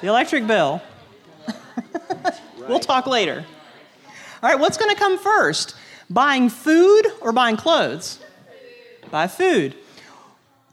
The 0.00 0.06
electric 0.08 0.46
bill. 0.46 0.82
we'll 2.68 2.80
talk 2.80 3.06
later. 3.06 3.44
All 4.42 4.50
right, 4.50 4.58
what's 4.58 4.76
going 4.76 4.92
to 4.92 4.96
come 4.96 5.18
first? 5.18 5.76
Buying 6.10 6.48
food 6.48 7.06
or 7.20 7.32
buying 7.32 7.56
clothes? 7.56 8.18
Buy 9.10 9.28
food. 9.28 9.76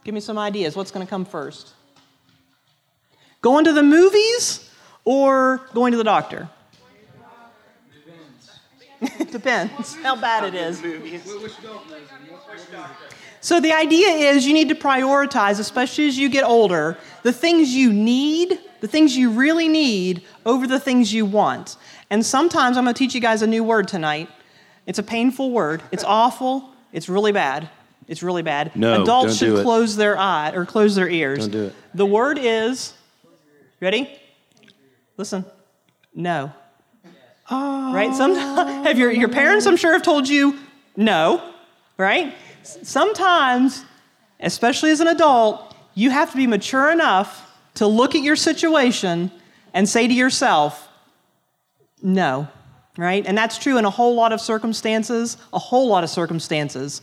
Give 0.09 0.15
me 0.15 0.21
some 0.21 0.39
ideas. 0.39 0.75
What's 0.75 0.89
going 0.89 1.05
to 1.05 1.09
come 1.09 1.23
first? 1.23 1.73
Going 3.43 3.63
to 3.65 3.73
the 3.73 3.83
movies 3.83 4.67
or 5.05 5.61
going 5.75 5.91
to 5.91 5.99
the 5.99 6.03
doctor? 6.03 6.49
Depends. 8.99 9.31
Depends 9.31 9.95
how 10.01 10.15
bad 10.15 10.45
it 10.45 10.55
is. 10.55 10.81
So 13.39 13.59
the 13.59 13.71
idea 13.71 14.07
is 14.07 14.47
you 14.47 14.53
need 14.55 14.69
to 14.69 14.73
prioritize, 14.73 15.59
especially 15.59 16.07
as 16.07 16.17
you 16.17 16.27
get 16.27 16.43
older, 16.43 16.97
the 17.21 17.31
things 17.31 17.75
you 17.75 17.93
need, 17.93 18.59
the 18.79 18.87
things 18.87 19.15
you 19.15 19.29
really 19.29 19.67
need, 19.67 20.23
over 20.43 20.65
the 20.65 20.79
things 20.79 21.13
you 21.13 21.23
want. 21.23 21.77
And 22.09 22.25
sometimes 22.25 22.77
I'm 22.77 22.85
going 22.85 22.95
to 22.95 22.97
teach 22.97 23.13
you 23.13 23.21
guys 23.21 23.43
a 23.43 23.47
new 23.47 23.63
word 23.63 23.87
tonight. 23.87 24.27
It's 24.87 24.97
a 24.97 25.03
painful 25.03 25.51
word. 25.51 25.83
It's 25.91 26.03
awful. 26.03 26.71
It's 26.91 27.09
really 27.09 27.31
bad. 27.31 27.69
It's 28.09 28.23
really 28.23 28.41
bad. 28.41 28.75
No, 28.75 29.03
Adults 29.03 29.07
don't 29.07 29.27
do 29.49 29.55
should 29.55 29.59
it. 29.59 29.63
close 29.63 29.95
their 29.95 30.17
eye 30.17 30.51
or 30.55 30.65
close 30.65 30.95
their 30.95 31.07
ears. 31.07 31.39
Don't 31.39 31.51
do 31.51 31.63
it. 31.65 31.75
The 31.93 32.07
word 32.07 32.39
is 32.41 32.93
ready? 33.79 34.09
Listen. 35.15 35.45
No. 36.15 36.51
Oh. 37.51 37.93
Right? 37.93 38.13
Sometimes 38.15 38.87
have 38.87 38.97
your, 38.97 39.11
your 39.11 39.29
parents 39.29 39.67
I'm 39.67 39.77
sure 39.77 39.93
have 39.93 40.01
told 40.01 40.27
you 40.27 40.57
no, 40.97 41.41
right? 41.97 42.33
Sometimes, 42.63 43.85
especially 44.39 44.89
as 44.89 45.01
an 45.01 45.07
adult, 45.07 45.75
you 45.93 46.09
have 46.09 46.31
to 46.31 46.37
be 46.37 46.47
mature 46.47 46.91
enough 46.91 47.45
to 47.75 47.85
look 47.85 48.15
at 48.15 48.21
your 48.21 48.35
situation 48.35 49.31
and 49.73 49.87
say 49.87 50.07
to 50.07 50.13
yourself, 50.13 50.89
no, 52.01 52.47
right? 52.97 53.25
And 53.25 53.37
that's 53.37 53.59
true 53.59 53.77
in 53.77 53.85
a 53.85 53.89
whole 53.89 54.15
lot 54.15 54.33
of 54.33 54.41
circumstances, 54.41 55.37
a 55.53 55.59
whole 55.59 55.87
lot 55.87 56.03
of 56.03 56.09
circumstances. 56.09 57.01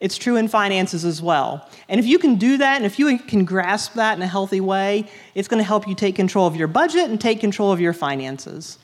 It's 0.00 0.16
true 0.16 0.36
in 0.36 0.48
finances 0.48 1.04
as 1.04 1.20
well. 1.20 1.68
And 1.88 2.00
if 2.00 2.06
you 2.06 2.18
can 2.18 2.36
do 2.36 2.56
that 2.56 2.76
and 2.76 2.86
if 2.86 2.98
you 2.98 3.18
can 3.18 3.44
grasp 3.44 3.94
that 3.94 4.16
in 4.16 4.22
a 4.22 4.26
healthy 4.26 4.60
way, 4.60 5.06
it's 5.34 5.46
going 5.46 5.58
to 5.58 5.66
help 5.66 5.86
you 5.86 5.94
take 5.94 6.16
control 6.16 6.46
of 6.46 6.56
your 6.56 6.68
budget 6.68 7.10
and 7.10 7.20
take 7.20 7.38
control 7.38 7.70
of 7.70 7.80
your 7.80 7.92
finances. 7.92 8.78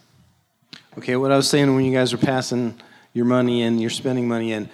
Okay, 0.98 1.16
what 1.16 1.32
I 1.32 1.36
was 1.36 1.48
saying 1.48 1.74
when 1.74 1.84
you 1.86 1.92
guys 1.92 2.12
are 2.12 2.18
passing 2.18 2.78
your 3.14 3.24
money 3.24 3.62
in, 3.62 3.78
you're 3.78 3.88
spending 3.88 4.28
money 4.28 4.52
in, 4.52 4.68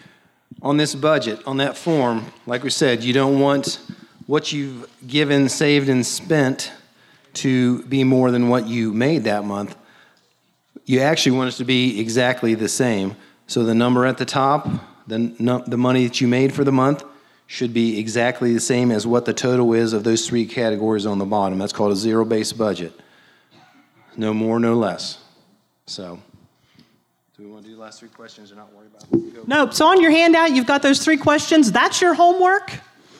on 0.63 0.77
this 0.77 0.97
budget, 0.97 1.41
on 1.47 1.59
that 1.59 1.77
form, 1.77 2.27
like 2.47 2.65
we 2.65 2.71
said, 2.71 3.05
you 3.05 3.13
don't 3.13 3.39
want 3.39 3.81
what 4.27 4.53
you've 4.53 4.89
given, 5.07 5.49
saved, 5.49 5.89
and 5.89 6.05
spent 6.05 6.73
to 7.35 7.83
be 7.85 8.05
more 8.05 8.31
than 8.31 8.49
what 8.49 8.67
you 8.67 8.93
made 8.93 9.25
that 9.25 9.45
month. 9.45 9.77
You 10.85 11.01
actually 11.01 11.37
want 11.37 11.55
it 11.55 11.57
to 11.59 11.65
be 11.65 12.01
exactly 12.01 12.55
the 12.55 12.69
same. 12.69 13.17
So 13.47 13.65
the 13.65 13.75
number 13.75 14.07
at 14.07 14.19
the 14.19 14.25
top, 14.25 14.69
the, 15.07 15.65
the 15.67 15.77
money 15.77 16.07
that 16.07 16.21
you 16.21 16.29
made 16.29 16.53
for 16.53 16.65
the 16.65 16.73
month, 16.73 17.05
should 17.47 17.75
be 17.75 17.99
exactly 17.99 18.55
the 18.55 18.61
same 18.61 18.91
as 18.91 19.07
what 19.07 19.27
the 19.27 19.35
total 19.35 19.75
is 19.75 19.93
of 19.93 20.05
those 20.05 20.27
three 20.27 20.47
categories 20.47 21.05
on 21.05 21.19
the 21.19 21.27
bottom. 21.27 21.59
That's 21.59 21.73
called 21.73 21.93
a 21.93 21.97
zero 21.97 22.25
based 22.25 22.57
budget. 22.57 22.99
No 24.17 24.33
more, 24.33 24.59
no 24.59 24.75
less. 24.75 25.19
So, 25.87 26.19
do 27.37 27.45
we 27.45 27.51
want 27.51 27.65
to 27.65 27.71
do 27.71 27.77
the 27.77 27.83
last 27.83 28.01
three 28.01 28.09
questions 28.09 28.53
or 28.53 28.55
not 28.55 28.73
worry 28.73 28.87
about 28.87 29.03
it? 29.03 29.35
Go. 29.35 29.43
Nope. 29.47 29.75
So 29.75 29.87
on 29.87 30.01
your 30.01 30.11
handout, 30.11 30.53
you've 30.53 30.67
got 30.67 30.81
those 30.81 31.05
three 31.05 31.19
questions. 31.19 31.71
That's 31.71 32.01
your 32.01 32.15
homework. 32.15 32.73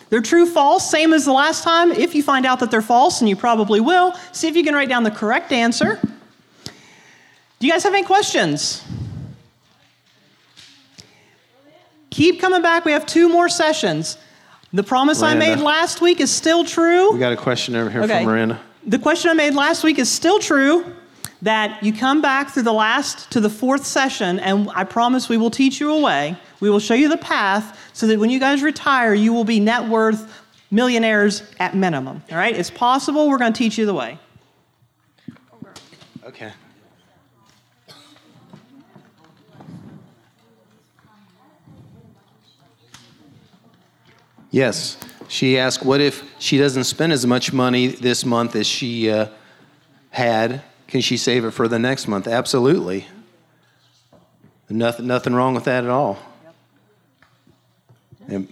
They're 0.09 0.23
true, 0.23 0.47
false, 0.47 0.91
same 0.91 1.13
as 1.13 1.25
the 1.25 1.33
last 1.33 1.65
time. 1.65 1.91
If 1.91 2.15
you 2.15 2.23
find 2.23 2.47
out 2.47 2.61
that 2.61 2.71
they're 2.71 2.83
false, 2.83 3.21
and 3.21 3.29
you 3.29 3.37
probably 3.37 3.81
will, 3.81 4.15
see 4.33 4.49
if 4.49 4.57
you 4.57 4.65
can 4.65 4.75
write 4.75 4.89
down 4.89 5.03
the 5.03 5.11
correct 5.11 5.53
answer. 5.53 6.01
Do 7.59 7.67
you 7.67 7.73
guys 7.73 7.83
have 7.85 7.95
any 7.95 8.05
questions? 8.05 8.83
Keep 12.13 12.41
coming 12.43 12.61
back. 12.61 12.85
We 12.85 12.93
have 12.93 13.07
two 13.07 13.31
more 13.31 13.49
sessions. 13.49 14.19
The 14.75 14.83
promise 14.83 15.23
I 15.23 15.35
made 15.35 15.59
last 15.59 16.03
week 16.03 16.21
is 16.21 16.31
still 16.31 16.63
true. 16.63 17.11
We 17.13 17.19
got 17.19 17.33
a 17.33 17.37
question 17.37 17.75
over 17.75 17.89
here 17.89 18.03
Okay. 18.03 18.19
from 18.19 18.27
Miranda. 18.27 18.61
The 18.87 18.99
question 18.99 19.31
I 19.31 19.35
made 19.35 19.55
last 19.55 19.83
week 19.83 19.99
is 19.99 20.11
still 20.11 20.39
true 20.39 20.95
that 21.41 21.83
you 21.83 21.91
come 21.93 22.21
back 22.21 22.51
through 22.51 22.65
the 22.65 22.73
last 22.73 23.31
to 23.31 23.41
the 23.41 23.49
fourth 23.49 23.87
session, 23.87 24.39
and 24.41 24.69
I 24.75 24.85
promise 24.85 25.31
we 25.31 25.39
will 25.39 25.51
teach 25.51 25.81
you 25.81 25.91
a 25.91 26.01
way. 26.01 26.37
We 26.61 26.69
will 26.69 26.81
show 26.81 26.95
you 26.95 27.09
the 27.09 27.17
path 27.17 27.79
so 27.95 28.07
that 28.07 28.19
when 28.19 28.29
you 28.29 28.39
guys 28.39 28.63
retire, 28.63 29.15
you 29.15 29.33
will 29.33 29.45
be 29.45 29.59
net 29.59 29.89
worth 29.89 30.43
millionaires 30.71 31.43
at 31.59 31.75
minimum. 31.75 32.23
All 32.31 32.37
right? 32.37 32.55
It's 32.55 32.71
possible. 32.71 33.29
We're 33.29 33.39
going 33.39 33.55
to 33.55 33.59
teach 33.59 33.79
you 33.79 33.87
the 33.87 33.95
way. 33.95 34.19
Okay. 36.27 36.53
Yes. 44.53 44.99
She 45.29 45.59
asked, 45.59 45.83
what 45.83 46.01
if 46.03 46.23
she 46.39 46.59
doesn't 46.59 46.85
spend 46.85 47.13
as 47.13 47.27
much 47.27 47.53
money 47.55 47.89
this 47.89 48.25
month 48.25 48.55
as 48.55 48.67
she 48.67 49.11
uh, 49.11 49.29
had? 50.11 50.63
Can 50.87 51.01
she 51.01 51.17
save 51.17 51.47
it 51.47 51.53
for 51.53 51.69
the 51.69 51.79
next 51.79 52.07
month? 52.07 52.29
Absolutely. 52.29 53.07
Nothing, 54.69 55.07
nothing 55.07 55.35
wrong 55.35 55.55
with 55.55 55.65
that 55.65 55.85
at 55.85 55.91
all. 55.91 56.19
And- 58.29 58.47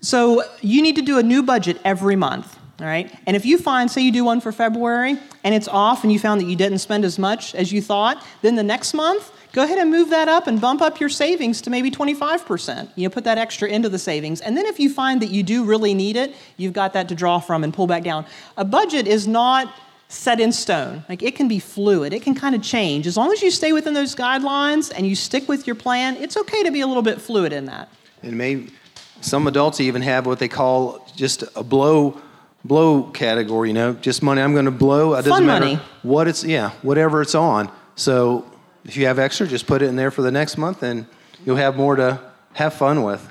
So 0.00 0.42
you 0.60 0.82
need 0.82 0.96
to 0.96 1.02
do 1.02 1.18
a 1.18 1.22
new 1.22 1.44
budget 1.44 1.80
every 1.84 2.16
month. 2.16 2.58
All 2.82 2.88
right. 2.88 3.16
And 3.26 3.36
if 3.36 3.46
you 3.46 3.58
find, 3.58 3.88
say, 3.88 4.02
you 4.02 4.10
do 4.10 4.24
one 4.24 4.40
for 4.40 4.50
February 4.50 5.16
and 5.44 5.54
it's 5.54 5.68
off 5.68 6.02
and 6.02 6.12
you 6.12 6.18
found 6.18 6.40
that 6.40 6.46
you 6.46 6.56
didn't 6.56 6.78
spend 6.78 7.04
as 7.04 7.16
much 7.16 7.54
as 7.54 7.70
you 7.70 7.80
thought, 7.80 8.20
then 8.42 8.56
the 8.56 8.64
next 8.64 8.92
month, 8.92 9.30
go 9.52 9.62
ahead 9.62 9.78
and 9.78 9.88
move 9.88 10.10
that 10.10 10.26
up 10.26 10.48
and 10.48 10.60
bump 10.60 10.82
up 10.82 10.98
your 10.98 11.08
savings 11.08 11.60
to 11.62 11.70
maybe 11.70 11.92
25%. 11.92 12.90
You 12.96 13.04
know, 13.04 13.10
put 13.10 13.22
that 13.22 13.38
extra 13.38 13.68
into 13.68 13.88
the 13.88 14.00
savings. 14.00 14.40
And 14.40 14.56
then 14.56 14.66
if 14.66 14.80
you 14.80 14.90
find 14.90 15.22
that 15.22 15.30
you 15.30 15.44
do 15.44 15.64
really 15.64 15.94
need 15.94 16.16
it, 16.16 16.34
you've 16.56 16.72
got 16.72 16.92
that 16.94 17.08
to 17.10 17.14
draw 17.14 17.38
from 17.38 17.62
and 17.62 17.72
pull 17.72 17.86
back 17.86 18.02
down. 18.02 18.26
A 18.56 18.64
budget 18.64 19.06
is 19.06 19.28
not 19.28 19.72
set 20.08 20.40
in 20.40 20.50
stone. 20.50 21.04
Like 21.08 21.22
it 21.22 21.36
can 21.36 21.46
be 21.46 21.60
fluid. 21.60 22.12
It 22.12 22.22
can 22.22 22.34
kind 22.34 22.56
of 22.56 22.62
change. 22.64 23.06
As 23.06 23.16
long 23.16 23.30
as 23.30 23.42
you 23.42 23.52
stay 23.52 23.72
within 23.72 23.94
those 23.94 24.16
guidelines 24.16 24.92
and 24.92 25.06
you 25.06 25.14
stick 25.14 25.48
with 25.48 25.68
your 25.68 25.76
plan, 25.76 26.16
it's 26.16 26.36
okay 26.36 26.64
to 26.64 26.72
be 26.72 26.80
a 26.80 26.86
little 26.88 27.02
bit 27.02 27.20
fluid 27.20 27.52
in 27.52 27.66
that. 27.66 27.88
And 28.24 28.36
maybe 28.36 28.72
some 29.20 29.46
adults 29.46 29.80
even 29.80 30.02
have 30.02 30.26
what 30.26 30.40
they 30.40 30.48
call 30.48 31.08
just 31.14 31.44
a 31.54 31.62
blow 31.62 32.20
blow 32.64 33.04
category, 33.04 33.68
you 33.68 33.74
know, 33.74 33.92
just 33.94 34.22
money 34.22 34.40
I'm 34.42 34.52
going 34.52 34.66
to 34.66 34.70
blow. 34.70 35.14
It 35.14 35.18
doesn't 35.18 35.32
Fun 35.32 35.46
matter 35.46 35.64
money. 35.64 35.80
what 36.02 36.28
it's 36.28 36.44
yeah, 36.44 36.70
whatever 36.82 37.20
it's 37.22 37.34
on. 37.34 37.70
So 37.96 38.44
if 38.84 38.96
you 38.96 39.06
have 39.06 39.18
extra, 39.18 39.46
just 39.46 39.66
put 39.66 39.82
it 39.82 39.86
in 39.86 39.96
there 39.96 40.10
for 40.10 40.22
the 40.22 40.30
next 40.30 40.56
month 40.56 40.82
and 40.82 41.06
you'll 41.44 41.56
have 41.56 41.76
more 41.76 41.96
to 41.96 42.20
have 42.54 42.74
fun 42.74 43.02
with. 43.02 43.28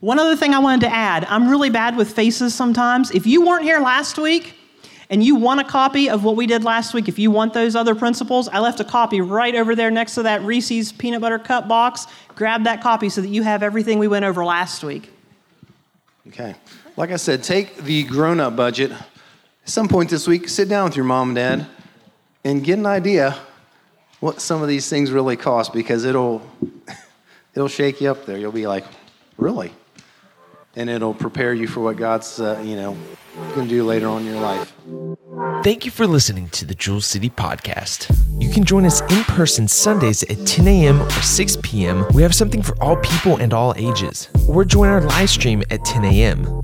One 0.00 0.18
other 0.18 0.36
thing 0.36 0.54
I 0.54 0.58
wanted 0.60 0.82
to 0.82 0.92
add 0.94 1.24
I'm 1.26 1.48
really 1.48 1.70
bad 1.70 1.96
with 1.96 2.12
faces 2.12 2.54
sometimes. 2.54 3.10
If 3.10 3.26
you 3.26 3.46
weren't 3.46 3.64
here 3.64 3.80
last 3.80 4.18
week 4.18 4.54
and 5.10 5.22
you 5.24 5.34
want 5.34 5.60
a 5.60 5.64
copy 5.64 6.08
of 6.08 6.22
what 6.24 6.36
we 6.36 6.46
did 6.46 6.62
last 6.64 6.94
week, 6.94 7.08
if 7.08 7.18
you 7.18 7.30
want 7.30 7.52
those 7.52 7.74
other 7.76 7.94
principles, 7.94 8.48
I 8.48 8.60
left 8.60 8.78
a 8.80 8.84
copy 8.84 9.20
right 9.20 9.54
over 9.54 9.74
there 9.74 9.90
next 9.90 10.14
to 10.14 10.22
that 10.22 10.42
Reese's 10.42 10.92
peanut 10.92 11.20
butter 11.20 11.38
cup 11.38 11.66
box. 11.68 12.06
Grab 12.36 12.64
that 12.64 12.80
copy 12.80 13.08
so 13.08 13.20
that 13.20 13.28
you 13.28 13.42
have 13.42 13.62
everything 13.62 13.98
we 13.98 14.08
went 14.08 14.24
over 14.24 14.44
last 14.44 14.84
week. 14.84 15.10
Okay. 16.28 16.54
Like 16.96 17.10
I 17.10 17.16
said, 17.16 17.42
take 17.42 17.76
the 17.78 18.04
grown 18.04 18.40
up 18.40 18.56
budget. 18.56 18.92
At 18.92 18.98
some 19.64 19.88
point 19.88 20.10
this 20.10 20.26
week, 20.26 20.48
sit 20.48 20.68
down 20.68 20.84
with 20.84 20.96
your 20.96 21.04
mom 21.04 21.30
and 21.30 21.36
dad 21.36 21.66
and 22.44 22.64
get 22.64 22.78
an 22.78 22.86
idea 22.86 23.38
what 24.20 24.40
some 24.40 24.62
of 24.62 24.68
these 24.68 24.88
things 24.88 25.10
really 25.10 25.36
cost 25.36 25.72
because 25.72 26.04
it'll 26.04 26.42
it'll 27.54 27.68
shake 27.68 28.00
you 28.00 28.10
up 28.10 28.26
there. 28.26 28.38
You'll 28.38 28.52
be 28.52 28.66
like, 28.66 28.84
really? 29.36 29.72
And 30.76 30.88
it'll 30.88 31.14
prepare 31.14 31.52
you 31.52 31.66
for 31.66 31.80
what 31.80 31.96
God's 31.96 32.40
uh, 32.40 32.62
you 32.64 32.76
know 32.76 32.96
going 33.54 33.68
to 33.68 33.74
do 33.74 33.84
later 33.84 34.08
on 34.08 34.22
in 34.22 34.32
your 34.32 34.40
life. 34.40 34.72
Thank 35.62 35.84
you 35.84 35.90
for 35.90 36.06
listening 36.06 36.48
to 36.50 36.64
the 36.64 36.74
Jewel 36.74 37.00
City 37.00 37.30
Podcast. 37.30 38.14
You 38.40 38.50
can 38.50 38.64
join 38.64 38.84
us 38.84 39.00
in 39.02 39.24
person 39.24 39.68
Sundays 39.68 40.22
at 40.24 40.46
10 40.46 40.66
a.m. 40.66 41.02
or 41.02 41.10
6 41.10 41.58
p.m. 41.62 42.04
We 42.14 42.22
have 42.22 42.34
something 42.34 42.62
for 42.62 42.80
all 42.82 42.96
people 42.96 43.36
and 43.36 43.52
all 43.52 43.74
ages. 43.76 44.28
Or 44.48 44.64
join 44.64 44.88
our 44.88 45.00
live 45.00 45.30
stream 45.30 45.62
at 45.70 45.84
10 45.84 46.04
a.m. 46.04 46.62